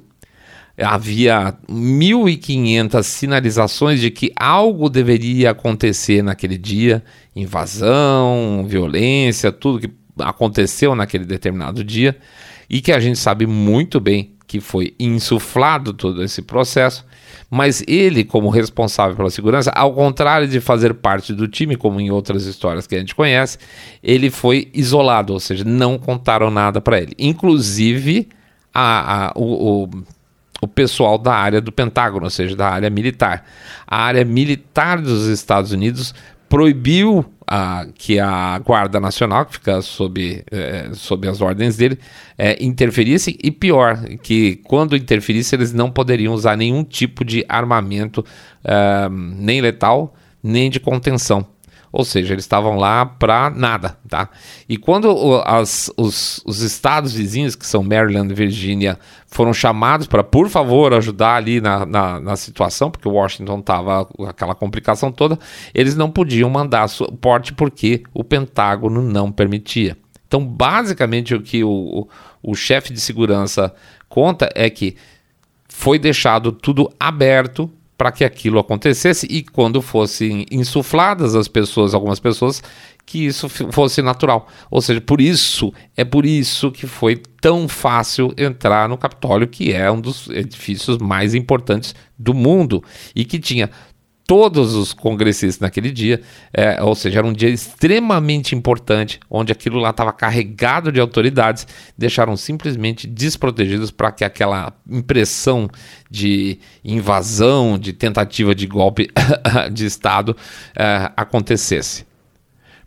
Havia 0.77 1.55
1.500 1.69 3.03
sinalizações 3.03 3.99
de 3.99 4.09
que 4.09 4.31
algo 4.35 4.89
deveria 4.89 5.51
acontecer 5.51 6.21
naquele 6.21 6.57
dia, 6.57 7.03
invasão, 7.35 8.65
violência, 8.65 9.51
tudo 9.51 9.79
que 9.79 9.91
aconteceu 10.21 10.95
naquele 10.95 11.25
determinado 11.25 11.83
dia 11.83 12.17
e 12.69 12.81
que 12.81 12.91
a 12.91 12.99
gente 12.99 13.17
sabe 13.17 13.45
muito 13.45 13.99
bem 13.99 14.33
que 14.49 14.59
foi 14.59 14.95
insuflado 14.99 15.93
todo 15.93 16.23
esse 16.23 16.41
processo, 16.41 17.05
mas 17.51 17.83
ele, 17.87 18.23
como 18.23 18.49
responsável 18.49 19.15
pela 19.15 19.29
segurança, 19.29 19.69
ao 19.75 19.93
contrário 19.93 20.47
de 20.47 20.59
fazer 20.59 20.95
parte 20.95 21.33
do 21.35 21.47
time, 21.47 21.75
como 21.75 22.01
em 22.01 22.09
outras 22.09 22.45
histórias 22.45 22.87
que 22.87 22.95
a 22.95 22.99
gente 22.99 23.13
conhece, 23.13 23.59
ele 24.01 24.31
foi 24.31 24.67
isolado, 24.73 25.33
ou 25.33 25.39
seja, 25.39 25.63
não 25.63 25.99
contaram 25.99 26.49
nada 26.49 26.81
para 26.81 26.99
ele. 26.99 27.13
Inclusive, 27.19 28.27
a, 28.73 29.27
a, 29.27 29.31
o, 29.35 29.83
o, 29.83 29.89
o 30.61 30.67
pessoal 30.67 31.19
da 31.19 31.35
área 31.35 31.61
do 31.61 31.71
Pentágono, 31.71 32.25
ou 32.25 32.31
seja, 32.31 32.55
da 32.55 32.69
área 32.69 32.89
militar. 32.89 33.45
A 33.85 34.01
área 34.01 34.25
militar 34.25 34.99
dos 34.99 35.27
Estados 35.27 35.71
Unidos 35.71 36.15
proibiu 36.49 37.23
a, 37.47 37.87
que 37.95 38.19
a 38.19 38.59
Guarda 38.59 38.99
Nacional, 38.99 39.45
que 39.45 39.53
fica 39.53 39.81
sob, 39.81 40.43
é, 40.51 40.89
sob 40.93 41.27
as 41.27 41.41
ordens 41.41 41.77
dele, 41.77 41.97
é, 42.37 42.61
interferisse, 42.63 43.37
e 43.41 43.51
pior, 43.51 43.97
que 44.21 44.57
quando 44.65 44.95
interferisse 44.95 45.55
eles 45.55 45.71
não 45.71 45.89
poderiam 45.89 46.33
usar 46.33 46.57
nenhum 46.57 46.83
tipo 46.83 47.23
de 47.23 47.45
armamento, 47.47 48.25
é, 48.63 49.07
nem 49.09 49.61
letal, 49.61 50.13
nem 50.43 50.69
de 50.69 50.79
contenção. 50.79 51.45
Ou 51.91 52.05
seja, 52.05 52.33
eles 52.33 52.43
estavam 52.43 52.77
lá 52.77 53.05
para 53.05 53.49
nada, 53.49 53.97
tá? 54.07 54.29
E 54.67 54.77
quando 54.77 55.41
as, 55.43 55.91
os, 55.97 56.41
os, 56.45 56.61
estados 56.61 57.13
vizinhos, 57.13 57.55
que 57.55 57.65
são 57.65 57.81
Maryland 57.81 58.31
e 58.31 58.35
Virgínia, 58.35 58.99
foram 59.27 59.53
chamados 59.53 60.05
para, 60.05 60.23
por 60.23 60.49
favor, 60.49 60.93
ajudar 60.93 61.35
ali 61.35 61.59
na, 61.59 61.85
na, 61.85 62.19
na 62.19 62.35
situação, 62.35 62.91
porque 62.91 63.07
Washington 63.07 63.59
estava 63.59 64.07
aquela 64.27 64.53
complicação 64.53 65.11
toda, 65.11 65.39
eles 65.73 65.95
não 65.95 66.11
podiam 66.11 66.49
mandar 66.49 66.87
suporte 66.87 67.53
porque 67.53 68.03
o 68.13 68.23
Pentágono 68.23 69.01
não 69.01 69.31
permitia. 69.31 69.97
Então, 70.27 70.45
basicamente, 70.45 71.33
o 71.33 71.41
que 71.41 71.63
o, 71.63 71.69
o, 71.69 72.51
o 72.51 72.55
chefe 72.55 72.93
de 72.93 73.01
segurança 73.01 73.73
conta 74.07 74.47
é 74.53 74.69
que 74.69 74.95
foi 75.67 75.97
deixado 75.97 76.51
tudo 76.51 76.91
aberto 76.99 77.71
para 77.99 78.13
que 78.13 78.23
aquilo 78.23 78.59
acontecesse 78.59 79.27
e 79.29 79.43
quando 79.43 79.81
fossem 79.81 80.45
insufladas 80.49 81.35
as 81.35 81.49
pessoas, 81.49 81.93
algumas 81.93 82.17
pessoas 82.17 82.63
que 83.05 83.25
isso 83.25 83.49
fosse 83.49 84.01
natural. 84.01 84.47
Ou 84.71 84.81
seja, 84.81 85.01
por 85.01 85.19
isso, 85.19 85.73
é 85.97 86.05
por 86.05 86.25
isso 86.25 86.71
que 86.71 86.87
foi 86.87 87.21
tão 87.41 87.67
fácil 87.67 88.33
entrar 88.37 88.87
no 88.87 88.97
Capitólio, 88.97 89.49
que 89.49 89.73
é 89.73 89.91
um 89.91 89.99
dos 89.99 90.29
edifícios 90.29 90.97
mais 90.97 91.35
importantes 91.35 91.93
do 92.17 92.33
mundo 92.33 92.81
e 93.13 93.25
que 93.25 93.37
tinha 93.37 93.69
todos 94.29 94.75
os 94.75 94.93
congressistas 94.93 95.59
naquele 95.59 95.89
dia, 95.89 96.21
é, 96.53 96.83
ou 96.83 96.93
seja, 96.93 97.17
era 97.17 97.25
um 97.25 97.33
dia 97.33 97.49
extremamente 97.49 98.53
importante, 98.53 99.19
onde 99.27 99.51
aquilo 99.51 99.79
lá 99.79 99.89
estava 99.89 100.13
carregado 100.13 100.91
de 100.91 100.99
autoridades, 100.99 101.65
deixaram 101.97 102.37
simplesmente 102.37 103.07
desprotegidos 103.07 103.89
para 103.89 104.11
que 104.11 104.23
aquela 104.23 104.71
impressão 104.87 105.67
de 106.11 106.59
invasão, 106.85 107.79
de 107.79 107.91
tentativa 107.91 108.53
de 108.53 108.67
golpe 108.67 109.09
de 109.73 109.87
Estado 109.87 110.37
é, 110.77 111.11
acontecesse. 111.17 112.05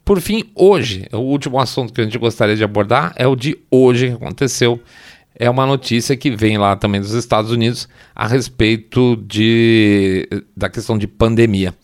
Por 0.05 0.20
fim, 0.20 0.44
hoje, 0.55 1.09
o 1.12 1.18
último 1.18 1.59
assunto 1.59 1.92
que 1.92 2.00
a 2.00 2.05
gente 2.05 2.18
gostaria 2.18 2.55
de 2.55 2.62
abordar 2.62 3.14
é 3.16 3.26
o 3.26 3.35
de 3.35 3.59
hoje 3.68 4.11
que 4.11 4.14
aconteceu. 4.14 4.81
É 5.42 5.50
uma 5.50 5.66
notícia 5.66 6.16
que 6.16 6.31
vem 6.31 6.57
lá 6.57 6.76
também 6.76 7.00
dos 7.00 7.14
Estados 7.14 7.50
Unidos 7.50 7.88
a 8.14 8.28
respeito 8.28 9.16
de, 9.26 10.28
da 10.57 10.70
questão 10.70 10.96
de 10.96 11.09
pandemia. 11.09 11.74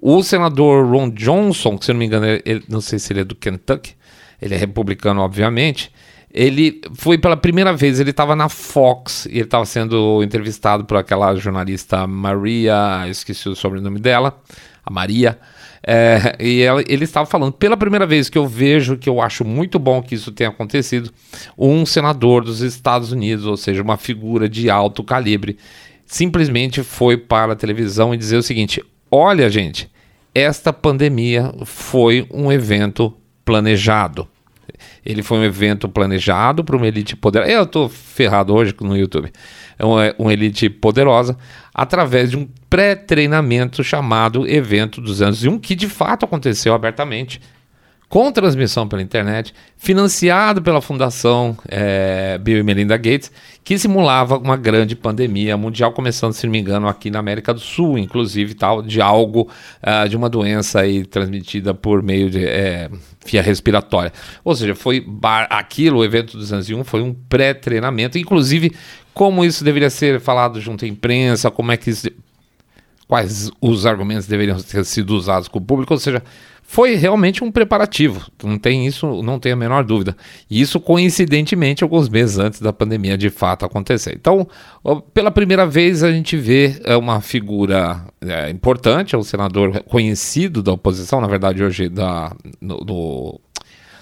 O 0.00 0.20
senador 0.24 0.84
Ron 0.84 1.10
Johnson, 1.10 1.78
que 1.78 1.84
se 1.84 1.92
não 1.92 2.00
me 2.00 2.06
engano, 2.06 2.26
ele, 2.26 2.64
não 2.68 2.80
sei 2.80 2.98
se 2.98 3.12
ele 3.12 3.20
é 3.20 3.24
do 3.24 3.36
Kentucky, 3.36 3.94
ele 4.42 4.52
é 4.52 4.58
republicano, 4.58 5.20
obviamente. 5.20 5.92
Ele 6.28 6.80
foi 6.94 7.16
pela 7.16 7.36
primeira 7.36 7.72
vez, 7.72 8.00
ele 8.00 8.10
estava 8.10 8.34
na 8.34 8.48
Fox 8.48 9.26
e 9.26 9.34
ele 9.34 9.42
estava 9.42 9.64
sendo 9.64 10.20
entrevistado 10.20 10.84
por 10.84 10.96
aquela 10.96 11.36
jornalista 11.36 12.08
Maria, 12.08 13.06
esqueci 13.08 13.48
o 13.48 13.54
sobrenome 13.54 14.00
dela, 14.00 14.36
a 14.84 14.90
Maria. 14.90 15.38
É, 15.86 16.34
e 16.40 16.62
ela, 16.62 16.82
ele 16.88 17.04
estava 17.04 17.26
falando, 17.26 17.52
pela 17.52 17.76
primeira 17.76 18.06
vez 18.06 18.30
que 18.30 18.38
eu 18.38 18.46
vejo, 18.46 18.96
que 18.96 19.08
eu 19.08 19.20
acho 19.20 19.44
muito 19.44 19.78
bom 19.78 20.02
que 20.02 20.14
isso 20.14 20.32
tenha 20.32 20.48
acontecido, 20.48 21.10
um 21.58 21.84
senador 21.84 22.42
dos 22.42 22.62
Estados 22.62 23.12
Unidos, 23.12 23.44
ou 23.44 23.56
seja, 23.56 23.82
uma 23.82 23.98
figura 23.98 24.48
de 24.48 24.70
alto 24.70 25.04
calibre, 25.04 25.58
simplesmente 26.06 26.82
foi 26.82 27.18
para 27.18 27.52
a 27.52 27.56
televisão 27.56 28.14
e 28.14 28.16
dizer 28.16 28.36
o 28.38 28.42
seguinte: 28.42 28.82
olha, 29.10 29.50
gente, 29.50 29.90
esta 30.34 30.72
pandemia 30.72 31.52
foi 31.64 32.26
um 32.32 32.50
evento 32.50 33.12
planejado. 33.44 34.26
Ele 35.04 35.22
foi 35.22 35.38
um 35.38 35.44
evento 35.44 35.88
planejado 35.88 36.64
para 36.64 36.76
uma 36.76 36.88
elite 36.88 37.14
poderosa. 37.14 37.52
Eu 37.52 37.64
estou 37.64 37.88
ferrado 37.88 38.54
hoje 38.54 38.74
no 38.80 38.96
YouTube. 38.96 39.30
É 39.78 39.84
uma, 39.84 40.14
uma 40.18 40.32
elite 40.32 40.70
poderosa 40.70 41.36
através 41.74 42.30
de 42.30 42.38
um 42.38 42.48
pré-treinamento 42.74 43.84
chamado 43.84 44.48
Evento 44.48 45.00
201, 45.00 45.60
que 45.60 45.76
de 45.76 45.88
fato 45.88 46.24
aconteceu 46.24 46.74
abertamente 46.74 47.40
com 48.08 48.32
transmissão 48.32 48.88
pela 48.88 49.00
internet, 49.00 49.54
financiado 49.76 50.60
pela 50.60 50.80
Fundação 50.80 51.56
é, 51.68 52.36
Bill 52.38 52.58
e 52.58 52.62
Melinda 52.64 52.96
Gates, 52.96 53.30
que 53.62 53.78
simulava 53.78 54.36
uma 54.38 54.56
grande 54.56 54.96
pandemia 54.96 55.56
mundial, 55.56 55.92
começando, 55.92 56.32
se 56.32 56.46
não 56.46 56.50
me 56.50 56.58
engano, 56.58 56.88
aqui 56.88 57.10
na 57.10 57.20
América 57.20 57.54
do 57.54 57.60
Sul, 57.60 57.96
inclusive, 57.96 58.54
tal, 58.54 58.82
de 58.82 59.00
algo, 59.00 59.48
uh, 59.80 60.08
de 60.08 60.16
uma 60.16 60.28
doença 60.28 60.80
aí 60.80 61.04
transmitida 61.06 61.74
por 61.74 62.02
meio 62.02 62.28
de 62.28 62.44
é, 62.44 62.90
via 63.24 63.40
respiratória. 63.40 64.12
Ou 64.44 64.52
seja, 64.56 64.74
foi 64.74 65.06
aquilo, 65.48 66.00
o 66.00 66.04
evento 66.04 66.36
201, 66.36 66.82
foi 66.82 67.02
um 67.02 67.14
pré-treinamento, 67.14 68.18
inclusive 68.18 68.72
como 69.14 69.44
isso 69.44 69.62
deveria 69.62 69.90
ser 69.90 70.20
falado 70.20 70.60
junto 70.60 70.84
à 70.84 70.88
imprensa, 70.88 71.48
como 71.48 71.70
é 71.70 71.76
que 71.76 71.90
isso, 71.90 72.08
quais 73.14 73.48
os 73.60 73.86
argumentos 73.86 74.26
deveriam 74.26 74.58
ter 74.58 74.84
sido 74.84 75.14
usados 75.14 75.46
com 75.46 75.60
o 75.60 75.62
público, 75.62 75.94
ou 75.94 76.00
seja, 76.00 76.20
foi 76.64 76.96
realmente 76.96 77.44
um 77.44 77.52
preparativo, 77.52 78.28
não 78.42 78.58
tem 78.58 78.88
isso, 78.88 79.22
não 79.22 79.38
tem 79.38 79.52
a 79.52 79.56
menor 79.56 79.84
dúvida. 79.84 80.16
E 80.50 80.60
isso 80.60 80.80
coincidentemente 80.80 81.84
alguns 81.84 82.08
meses 82.08 82.38
antes 82.38 82.60
da 82.60 82.72
pandemia 82.72 83.16
de 83.16 83.30
fato 83.30 83.64
acontecer. 83.64 84.16
Então, 84.16 84.48
pela 85.12 85.30
primeira 85.30 85.64
vez 85.64 86.02
a 86.02 86.10
gente 86.10 86.36
vê 86.36 86.80
é, 86.82 86.96
uma 86.96 87.20
figura 87.20 88.04
é, 88.20 88.50
importante, 88.50 89.14
é 89.14 89.18
um 89.18 89.22
senador 89.22 89.80
conhecido 89.84 90.60
da 90.60 90.72
oposição, 90.72 91.20
na 91.20 91.28
verdade 91.28 91.62
hoje 91.62 91.88
da, 91.88 92.34
no, 92.60 92.78
no, 92.78 93.40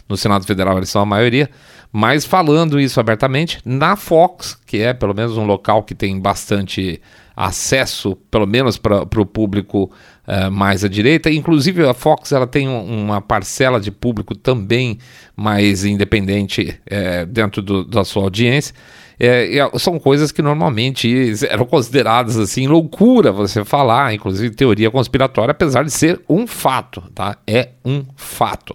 no 0.09 0.17
Senado 0.17 0.47
Federal 0.47 0.79
eles 0.79 0.89
são 0.89 1.03
a 1.03 1.07
maioria, 1.07 1.51
mas 1.93 2.25
falando 2.25 2.81
isso 2.81 2.99
abertamente 2.99 3.61
na 3.67 3.97
Fox, 3.97 4.59
que 4.67 4.79
é 4.79 4.95
pelo 4.95 5.15
menos 5.15 5.37
um 5.37 5.45
local 5.45 5.83
que 5.83 5.95
tem 5.95 6.19
bastante 6.19 7.01
acesso, 7.37 8.17
pelo 8.31 8.47
menos 8.47 8.79
para 8.79 9.21
o 9.21 9.27
público 9.27 9.91
uh, 10.27 10.51
mais 10.51 10.85
à 10.85 10.89
direita. 10.89 11.31
Inclusive 11.31 11.87
a 11.87 11.93
Fox 11.93 12.33
ela 12.33 12.47
tem 12.47 12.67
um, 12.67 13.05
uma 13.05 13.21
parcela 13.21 13.79
de 13.79 13.91
público 13.91 14.35
também 14.35 14.99
mais 15.37 15.85
independente 15.85 16.81
uh, 16.87 17.27
dentro 17.27 17.61
do, 17.61 17.85
da 17.85 18.05
sua 18.05 18.23
audiência. 18.23 18.75
É, 19.21 19.49
são 19.79 20.01
coisas 20.01 20.33
que 20.33 20.43
normalmente 20.43 21.33
eram 21.49 21.67
consideradas 21.67 22.39
assim 22.39 22.67
loucura 22.67 23.31
você 23.31 23.65
falar, 23.65 24.15
inclusive 24.15 24.55
teoria 24.55 24.91
conspiratória, 24.91 25.53
apesar 25.53 25.85
de 25.85 25.91
ser 25.91 26.21
um 26.29 26.47
fato, 26.47 27.03
tá? 27.15 27.37
É 27.47 27.69
um 27.85 28.03
fato. 28.17 28.75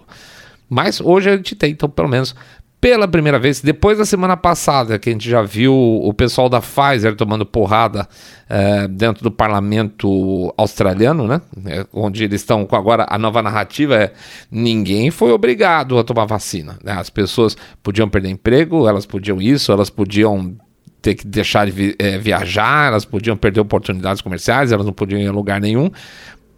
Mas 0.68 1.00
hoje 1.00 1.30
a 1.30 1.36
gente 1.36 1.54
tem, 1.54 1.72
então, 1.72 1.88
pelo 1.88 2.08
menos 2.08 2.34
pela 2.80 3.08
primeira 3.08 3.38
vez, 3.38 3.60
depois 3.60 3.98
da 3.98 4.04
semana 4.04 4.36
passada, 4.36 4.98
que 4.98 5.08
a 5.08 5.12
gente 5.12 5.28
já 5.28 5.42
viu 5.42 5.74
o 5.74 6.14
pessoal 6.14 6.48
da 6.48 6.60
Pfizer 6.60 7.16
tomando 7.16 7.44
porrada 7.44 8.08
é, 8.48 8.86
dentro 8.86 9.24
do 9.24 9.32
parlamento 9.32 10.52
australiano, 10.56 11.26
né? 11.26 11.40
É, 11.66 11.84
onde 11.92 12.22
eles 12.22 12.40
estão 12.40 12.64
com 12.64 12.76
agora 12.76 13.04
a 13.08 13.18
nova 13.18 13.42
narrativa 13.42 13.96
é 13.96 14.12
ninguém 14.50 15.10
foi 15.10 15.32
obrigado 15.32 15.98
a 15.98 16.04
tomar 16.04 16.24
vacina. 16.24 16.78
Né? 16.84 16.92
As 16.92 17.10
pessoas 17.10 17.56
podiam 17.82 18.08
perder 18.08 18.30
emprego, 18.30 18.88
elas 18.88 19.04
podiam 19.04 19.42
isso, 19.42 19.72
elas 19.72 19.90
podiam 19.90 20.56
ter 21.02 21.14
que 21.14 21.26
deixar 21.26 21.64
de 21.66 21.72
vi 21.72 21.96
é, 21.98 22.18
viajar, 22.18 22.88
elas 22.88 23.04
podiam 23.04 23.36
perder 23.36 23.60
oportunidades 23.60 24.22
comerciais, 24.22 24.72
elas 24.72 24.86
não 24.86 24.92
podiam 24.92 25.20
ir 25.20 25.28
a 25.28 25.32
lugar 25.32 25.60
nenhum, 25.60 25.90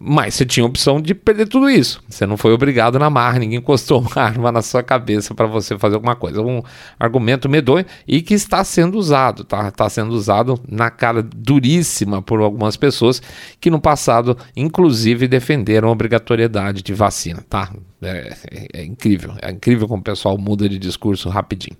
mas 0.03 0.33
você 0.33 0.45
tinha 0.45 0.63
a 0.63 0.67
opção 0.67 0.99
de 0.99 1.13
perder 1.13 1.47
tudo 1.47 1.69
isso. 1.69 2.01
Você 2.09 2.25
não 2.25 2.35
foi 2.35 2.51
obrigado 2.53 2.97
na 2.97 3.07
marra, 3.07 3.37
ninguém 3.37 3.59
encostou 3.59 4.01
uma 4.01 4.15
arma 4.15 4.51
na 4.51 4.63
sua 4.63 4.81
cabeça 4.81 5.35
para 5.35 5.45
você 5.45 5.77
fazer 5.77 5.95
alguma 5.95 6.15
coisa. 6.15 6.41
Um 6.41 6.61
argumento 6.99 7.47
medonho 7.47 7.85
e 8.07 8.21
que 8.21 8.33
está 8.33 8.63
sendo 8.63 8.97
usado, 8.97 9.43
tá? 9.43 9.67
Está 9.67 9.87
sendo 9.89 10.11
usado 10.11 10.59
na 10.67 10.89
cara 10.89 11.21
duríssima 11.21 12.21
por 12.21 12.41
algumas 12.41 12.75
pessoas 12.75 13.21
que 13.59 13.69
no 13.69 13.79
passado, 13.79 14.35
inclusive, 14.55 15.27
defenderam 15.27 15.89
a 15.89 15.91
obrigatoriedade 15.91 16.81
de 16.81 16.93
vacina, 16.93 17.45
tá? 17.47 17.71
É, 18.01 18.33
é, 18.51 18.67
é 18.81 18.83
incrível, 18.83 19.35
é 19.39 19.51
incrível 19.51 19.87
como 19.87 20.01
o 20.01 20.03
pessoal 20.03 20.35
muda 20.35 20.67
de 20.67 20.79
discurso 20.79 21.29
rapidinho. 21.29 21.77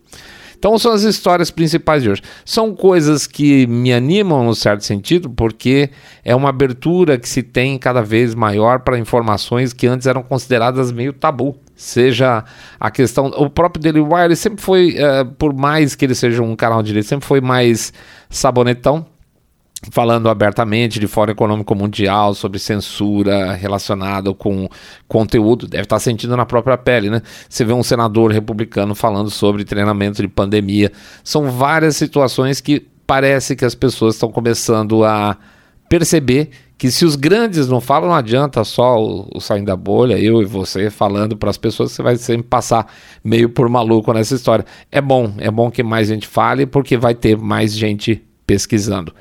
Então 0.62 0.78
são 0.78 0.92
as 0.92 1.02
histórias 1.02 1.50
principais 1.50 2.04
de 2.04 2.10
hoje. 2.12 2.22
São 2.46 2.76
coisas 2.76 3.26
que 3.26 3.66
me 3.66 3.92
animam 3.92 4.44
no 4.46 4.54
certo 4.54 4.86
sentido, 4.86 5.28
porque 5.28 5.90
é 6.24 6.36
uma 6.36 6.50
abertura 6.50 7.18
que 7.18 7.28
se 7.28 7.42
tem 7.42 7.80
cada 7.80 8.04
vez 8.04 8.36
maior 8.36 8.82
para 8.82 9.00
informações 9.00 9.74
que 9.74 9.88
antes 9.88 10.06
eram 10.06 10.22
consideradas 10.22 10.92
meio 10.92 11.14
tabu. 11.14 11.58
Seja 11.76 12.46
a 12.80 12.92
questão. 12.92 13.26
O 13.38 13.50
próprio 13.50 13.82
Daily 13.82 14.02
Wire 14.02 14.36
sempre 14.36 14.62
foi, 14.62 14.98
uh, 15.00 15.26
por 15.34 15.52
mais 15.52 15.96
que 15.96 16.06
ele 16.06 16.14
seja 16.14 16.44
um 16.44 16.56
canal 16.56 16.84
de 16.84 16.90
direito, 16.90 17.08
sempre 17.08 17.26
foi 17.26 17.42
mais 17.42 17.92
sabonetão 18.30 19.08
falando 19.90 20.30
abertamente 20.30 21.00
de 21.00 21.08
Fórum 21.08 21.32
Econômico 21.32 21.74
Mundial 21.74 22.36
sobre 22.36 22.60
censura 22.60 23.54
relacionada 23.54 24.34
com 24.34 24.70
conteúdo, 25.08 25.68
deve 25.68 25.84
estar 25.84 26.00
sentindo 26.00 26.38
na 26.38 26.46
própria 26.46 26.78
pele, 26.78 27.10
né? 27.10 27.22
Você 27.50 27.66
vê 27.66 27.74
um 27.74 27.82
senador 27.82 28.32
republicano 28.32 28.94
falando 28.94 29.32
sobre 29.32 29.64
treinamento 29.64 30.22
de 30.22 30.28
pandemia. 30.28 30.92
São 31.24 31.50
várias 31.50 31.96
situações 31.96 32.62
que 32.62 32.86
parece 33.08 33.56
que 33.56 33.66
as 33.66 33.74
pessoas 33.74 34.16
estão 34.16 34.32
começando 34.32 35.04
a 35.04 35.36
perceber 35.90 36.52
que 36.78 36.90
se 36.90 37.04
os 37.04 37.16
grandes 37.16 37.68
não 37.68 37.82
falam, 37.82 38.10
não 38.10 38.16
adianta 38.16 38.64
só 38.64 39.00
o, 39.00 39.30
o 39.36 39.40
saindo 39.40 39.66
da 39.66 39.76
bolha, 39.76 40.18
eu 40.18 40.42
e 40.42 40.46
você 40.46 40.90
falando 40.90 41.36
para 41.38 41.50
as 41.50 41.58
pessoas, 41.58 41.92
você 41.92 42.02
vai 42.02 42.16
sempre 42.16 42.48
passar 42.48 42.88
meio 43.24 43.50
por 43.50 43.68
maluco 43.70 44.14
nessa 44.14 44.34
história. 44.34 44.66
É 44.92 45.02
bom, 45.02 45.34
é 45.38 45.52
bom 45.52 45.70
que 45.70 45.84
mais 45.84 46.08
gente 46.08 46.28
fale, 46.28 46.66
porque 46.66 46.98
vai 46.98 47.14
ter 47.14 47.38
mais 47.38 47.76
gente 47.76 48.24
pesquisando. 48.48 49.14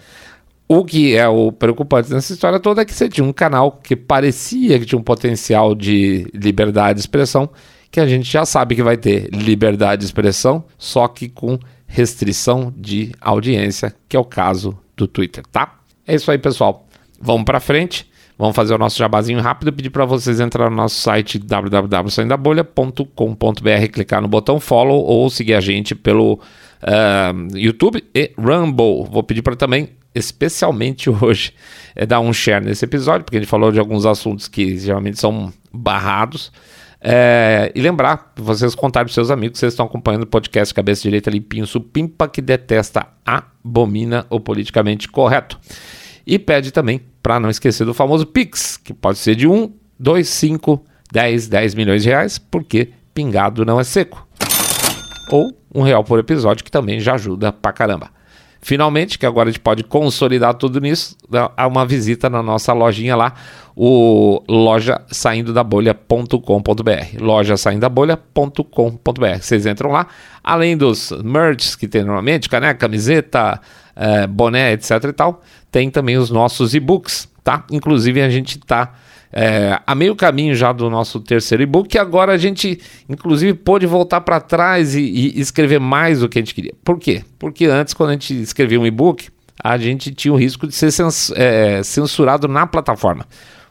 O 0.73 0.85
que 0.85 1.17
é 1.17 1.29
o 1.29 1.51
preocupante 1.51 2.13
nessa 2.13 2.33
história 2.33 2.61
toda 2.61 2.83
é 2.83 2.85
que 2.85 2.95
você 2.95 3.09
tinha 3.09 3.27
um 3.27 3.33
canal 3.33 3.73
que 3.73 3.97
parecia 3.97 4.79
que 4.79 4.87
tinha 4.87 5.01
um 5.01 5.03
potencial 5.03 5.75
de 5.75 6.31
liberdade 6.33 6.95
de 6.95 7.01
expressão, 7.01 7.51
que 7.91 7.99
a 7.99 8.07
gente 8.07 8.31
já 8.31 8.45
sabe 8.45 8.77
que 8.77 8.83
vai 8.85 8.97
ter 8.97 9.29
liberdade 9.33 9.99
de 9.99 10.07
expressão, 10.07 10.63
só 10.79 11.09
que 11.09 11.29
com 11.29 11.59
restrição 11.89 12.73
de 12.77 13.11
audiência, 13.21 13.93
que 14.09 14.17
é 14.17 14.21
o 14.21 14.25
caso 14.25 14.79
do 14.97 15.09
Twitter, 15.09 15.43
tá? 15.51 15.81
É 16.07 16.15
isso 16.15 16.31
aí, 16.31 16.39
pessoal. 16.39 16.87
Vamos 17.21 17.43
para 17.43 17.59
frente. 17.59 18.09
Vamos 18.39 18.55
fazer 18.55 18.73
o 18.73 18.79
nosso 18.79 18.97
jabazinho 18.97 19.41
rápido. 19.41 19.73
Pedir 19.73 19.91
para 19.91 20.05
vocês 20.05 20.39
entrar 20.39 20.71
no 20.71 20.77
nosso 20.77 21.01
site 21.01 21.37
www.saindabolha.com.br, 21.37 23.89
clicar 23.93 24.23
no 24.23 24.29
botão 24.29 24.61
follow 24.61 25.05
ou 25.05 25.29
seguir 25.31 25.55
a 25.55 25.61
gente 25.61 25.97
pelo 25.97 26.35
uh, 26.35 27.57
YouTube 27.57 28.05
e 28.15 28.31
Rumble. 28.39 29.09
Vou 29.11 29.25
pedir 29.25 29.43
para 29.43 29.57
também 29.57 29.99
especialmente 30.15 31.09
hoje, 31.23 31.55
é 31.95 32.05
dar 32.07 32.21
um 32.21 32.33
share 32.33 32.65
nesse 32.65 32.85
episódio, 32.85 33.25
porque 33.25 33.37
a 33.37 33.41
gente 33.41 33.49
falou 33.49 33.71
de 33.73 33.79
alguns 33.79 34.07
assuntos 34.07 34.49
que 34.49 34.79
geralmente 34.79 35.19
são 35.19 35.53
barrados. 35.73 36.53
É, 37.03 37.73
e 37.75 37.81
lembrar, 37.81 38.33
vocês 38.37 38.75
contarem 38.75 39.07
para 39.07 39.15
seus 39.15 39.31
amigos 39.31 39.59
vocês 39.59 39.73
estão 39.73 39.87
acompanhando 39.87 40.25
o 40.25 40.27
podcast 40.27 40.75
Cabeça 40.75 41.03
Direita 41.03 41.31
Limpinho 41.31 41.67
Supimpa, 41.67 42.29
que 42.29 42.43
detesta, 42.43 43.07
abomina 43.25 44.27
o 44.29 44.39
politicamente 44.39 45.09
correto. 45.09 45.59
E 46.27 46.39
pede 46.39 46.71
também 46.71 47.01
para 47.23 47.41
não 47.41 47.49
esquecer 47.49 47.85
do 47.85 47.95
famoso 47.95 48.27
Pix, 48.27 48.77
que 48.77 48.93
pode 48.93 49.19
ser 49.19 49.35
de 49.35 49.49
1, 49.49 49.73
2, 49.99 50.29
5, 50.29 50.85
10, 51.11 51.49
10 51.49 51.75
milhões 51.75 52.03
de 52.03 52.11
reais, 52.11 52.39
porque 52.39 52.91
pingado 53.15 53.65
não 53.65 53.81
é 53.81 53.85
seco. 53.85 54.27
Ou 55.31 55.57
um 55.75 55.83
real 55.83 56.05
por 56.05 56.19
episódio, 56.19 56.65
que 56.65 56.71
também 56.71 57.01
já 57.01 57.15
ajuda 57.15 57.53
pra 57.53 57.73
caramba. 57.73 58.11
Finalmente, 58.63 59.19
que 59.19 59.25
agora 59.25 59.49
a 59.49 59.53
gente 59.53 59.61
pode 59.61 59.83
consolidar 59.83 60.53
tudo 60.55 60.81
nisso, 60.81 61.17
há 61.57 61.67
uma 61.67 61.87
visita 61.87 62.29
na 62.29 62.43
nossa 62.43 62.75
lojinha 62.75 63.17
lá, 63.17 63.33
o 63.75 64.43
loja 64.47 65.01
saindo 65.11 65.55
da 65.55 65.65
bolha.com.br. 65.65 67.19
Loja 67.19 67.57
saindo 67.57 67.81
da 67.81 67.89
bolha.com.br. 67.89 69.41
Vocês 69.41 69.65
entram 69.65 69.91
lá, 69.91 70.07
além 70.45 70.77
dos 70.77 71.11
merchs 71.25 71.75
que 71.75 71.89
tem 71.89 72.03
normalmente, 72.03 72.51
caneca, 72.51 72.75
camiseta, 72.75 73.59
é, 73.97 74.27
boné, 74.27 74.73
etc 74.73 75.05
e 75.05 75.13
tal, 75.13 75.41
tem 75.71 75.91
também 75.91 76.19
os 76.19 76.31
nossos 76.31 76.75
e-books, 76.75 77.29
tá? 77.43 77.65
Inclusive 77.71 78.21
a 78.21 78.29
gente 78.29 78.59
tá 78.59 78.93
é, 79.33 79.79
a 79.87 79.95
meio 79.95 80.17
caminho 80.17 80.55
já 80.55 80.73
do 80.73 80.91
nosso 80.91 81.21
terceiro 81.21 81.63
e-book, 81.63 81.97
agora 81.97 82.33
a 82.33 82.37
gente, 82.37 82.81
inclusive, 83.09 83.55
pôde 83.55 83.87
voltar 83.87 84.21
para 84.23 84.41
trás 84.41 84.95
e, 84.95 85.03
e, 85.03 85.41
escrever 85.41 85.79
mais 85.79 86.21
do 86.21 86.29
que 86.29 86.39
a 86.39 86.43
gente 86.43 86.55
queria. 86.55 86.75
Por 86.85 86.99
quê? 86.99 87.23
Porque 87.39 87.67
antes, 87.67 87.95
quando 87.95 88.11
a 88.11 88.13
gente 88.15 88.35
escrevia 88.41 88.81
um 88.81 88.87
e-book, 88.87 89.29
a 89.63 89.79
gente 89.79 90.13
tinha 90.13 90.33
o 90.33 90.37
risco 90.37 90.67
de 90.67 90.75
ser 90.75 90.91
é, 91.37 91.83
censurado 91.83 92.49
na 92.49 92.67
plataforma. 92.67 93.25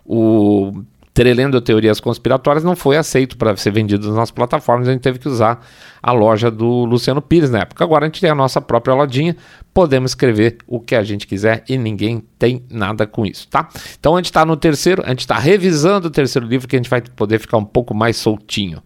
O 0.05 0.73
Trelendo 1.19 1.59
Teorias 1.59 1.99
Conspiratórias 1.99 2.63
não 2.63 2.77
foi 2.77 2.95
aceito 2.95 3.35
para 3.35 3.53
ser 3.57 3.71
vendido 3.71 4.09
nas 4.13 4.31
plataformas, 4.31 4.87
a 4.87 4.93
gente 4.93 5.01
teve 5.01 5.19
que 5.19 5.27
usar 5.27 5.59
a 6.01 6.13
loja 6.13 6.49
do 6.49 6.85
Luciano 6.85 7.21
Pires 7.21 7.49
na 7.49 7.59
época. 7.59 7.83
Agora 7.83 8.05
a 8.05 8.07
gente 8.07 8.21
tem 8.21 8.29
a 8.29 8.35
nossa 8.35 8.61
própria 8.61 8.95
lojinha, 8.95 9.35
podemos 9.73 10.11
escrever 10.11 10.59
o 10.65 10.79
que 10.79 10.95
a 10.95 11.03
gente 11.03 11.27
quiser 11.27 11.65
e 11.67 11.77
ninguém 11.77 12.23
tem 12.39 12.63
nada 12.71 13.05
com 13.05 13.25
isso, 13.25 13.49
tá? 13.49 13.67
Então 13.99 14.15
a 14.15 14.19
gente 14.19 14.27
está 14.27 14.45
no 14.45 14.55
terceiro, 14.55 15.03
a 15.05 15.09
gente 15.09 15.19
está 15.19 15.37
revisando 15.37 16.07
o 16.07 16.09
terceiro 16.09 16.47
livro 16.47 16.69
que 16.69 16.77
a 16.77 16.79
gente 16.79 16.89
vai 16.89 17.01
poder 17.01 17.37
ficar 17.37 17.57
um 17.57 17.65
pouco 17.65 17.93
mais 17.93 18.15
soltinho. 18.15 18.81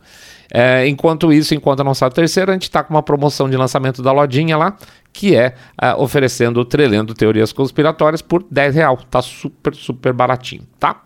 É, 0.52 0.88
enquanto 0.88 1.32
isso, 1.32 1.54
enquanto 1.54 1.84
não 1.84 1.94
sai 1.94 2.10
o 2.10 2.12
terceiro, 2.12 2.50
a 2.50 2.56
gente 2.56 2.64
está 2.64 2.84
com 2.84 2.96
uma 2.96 3.04
promoção 3.04 3.48
de 3.48 3.56
lançamento 3.56 4.02
da 4.02 4.12
lojinha 4.12 4.58
lá, 4.58 4.76
que 5.14 5.36
é 5.36 5.54
uh, 5.80 6.02
oferecendo 6.02 6.60
o 6.60 6.66
Trelendo 6.66 7.14
Teorias 7.14 7.54
Conspiratórias 7.54 8.24
por 8.24 8.44
10 8.50 8.74
real. 8.74 8.98
Tá 8.98 9.22
super, 9.22 9.76
super 9.76 10.14
baratinho, 10.14 10.64
tá? 10.80 11.00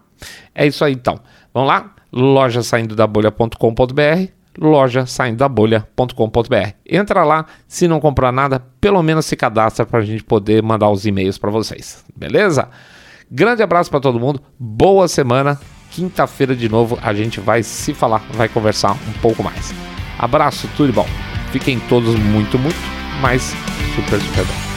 É 0.54 0.66
isso 0.66 0.84
aí 0.84 0.94
então. 0.94 1.20
Vamos 1.54 1.70
lá? 1.70 1.94
Loja 2.12 2.64
saindo 2.64 2.96
da 2.96 3.06
bolha.com.br 3.06 4.38
loja 4.60 5.06
saindo 5.06 5.38
da 5.38 5.48
bolha.com.br. 5.48 6.72
Entra 6.86 7.24
lá, 7.24 7.46
se 7.68 7.88
não 7.88 8.00
comprar 8.00 8.32
nada, 8.32 8.60
pelo 8.82 9.02
menos 9.04 9.26
se 9.26 9.36
cadastra 9.36 9.86
para 9.86 10.00
a 10.00 10.04
gente 10.04 10.24
poder 10.24 10.64
mandar 10.64 10.90
os 10.90 11.06
e-mails 11.06 11.38
para 11.38 11.52
vocês, 11.52 12.04
beleza? 12.16 12.68
Grande 13.30 13.62
abraço 13.62 13.90
para 13.90 14.00
todo 14.00 14.20
mundo, 14.20 14.42
boa 14.58 15.08
semana. 15.08 15.60
Quinta-feira 15.92 16.56
de 16.56 16.68
novo 16.70 16.98
a 17.02 17.14
gente 17.14 17.40
vai 17.40 17.64
se 17.64 17.94
falar, 17.94 18.24
vai 18.34 18.50
conversar 18.50 18.94
um 18.94 19.14
pouco 19.22 19.44
mais. 19.44 19.74
Abraço, 20.18 20.68
tudo 20.76 20.88
de 20.88 20.94
bom. 20.94 21.08
Fiquem 21.52 21.80
todos 21.82 22.16
muito, 22.16 22.58
muito, 22.58 22.78
mas 23.22 23.54
super, 23.96 24.20
super 24.20 24.46
bem. 24.46 24.77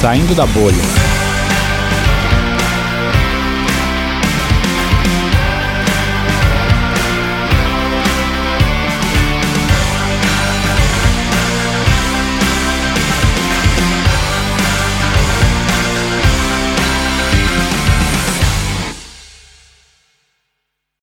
Saindo 0.00 0.34
da 0.34 0.46
bolha. 0.46 1.19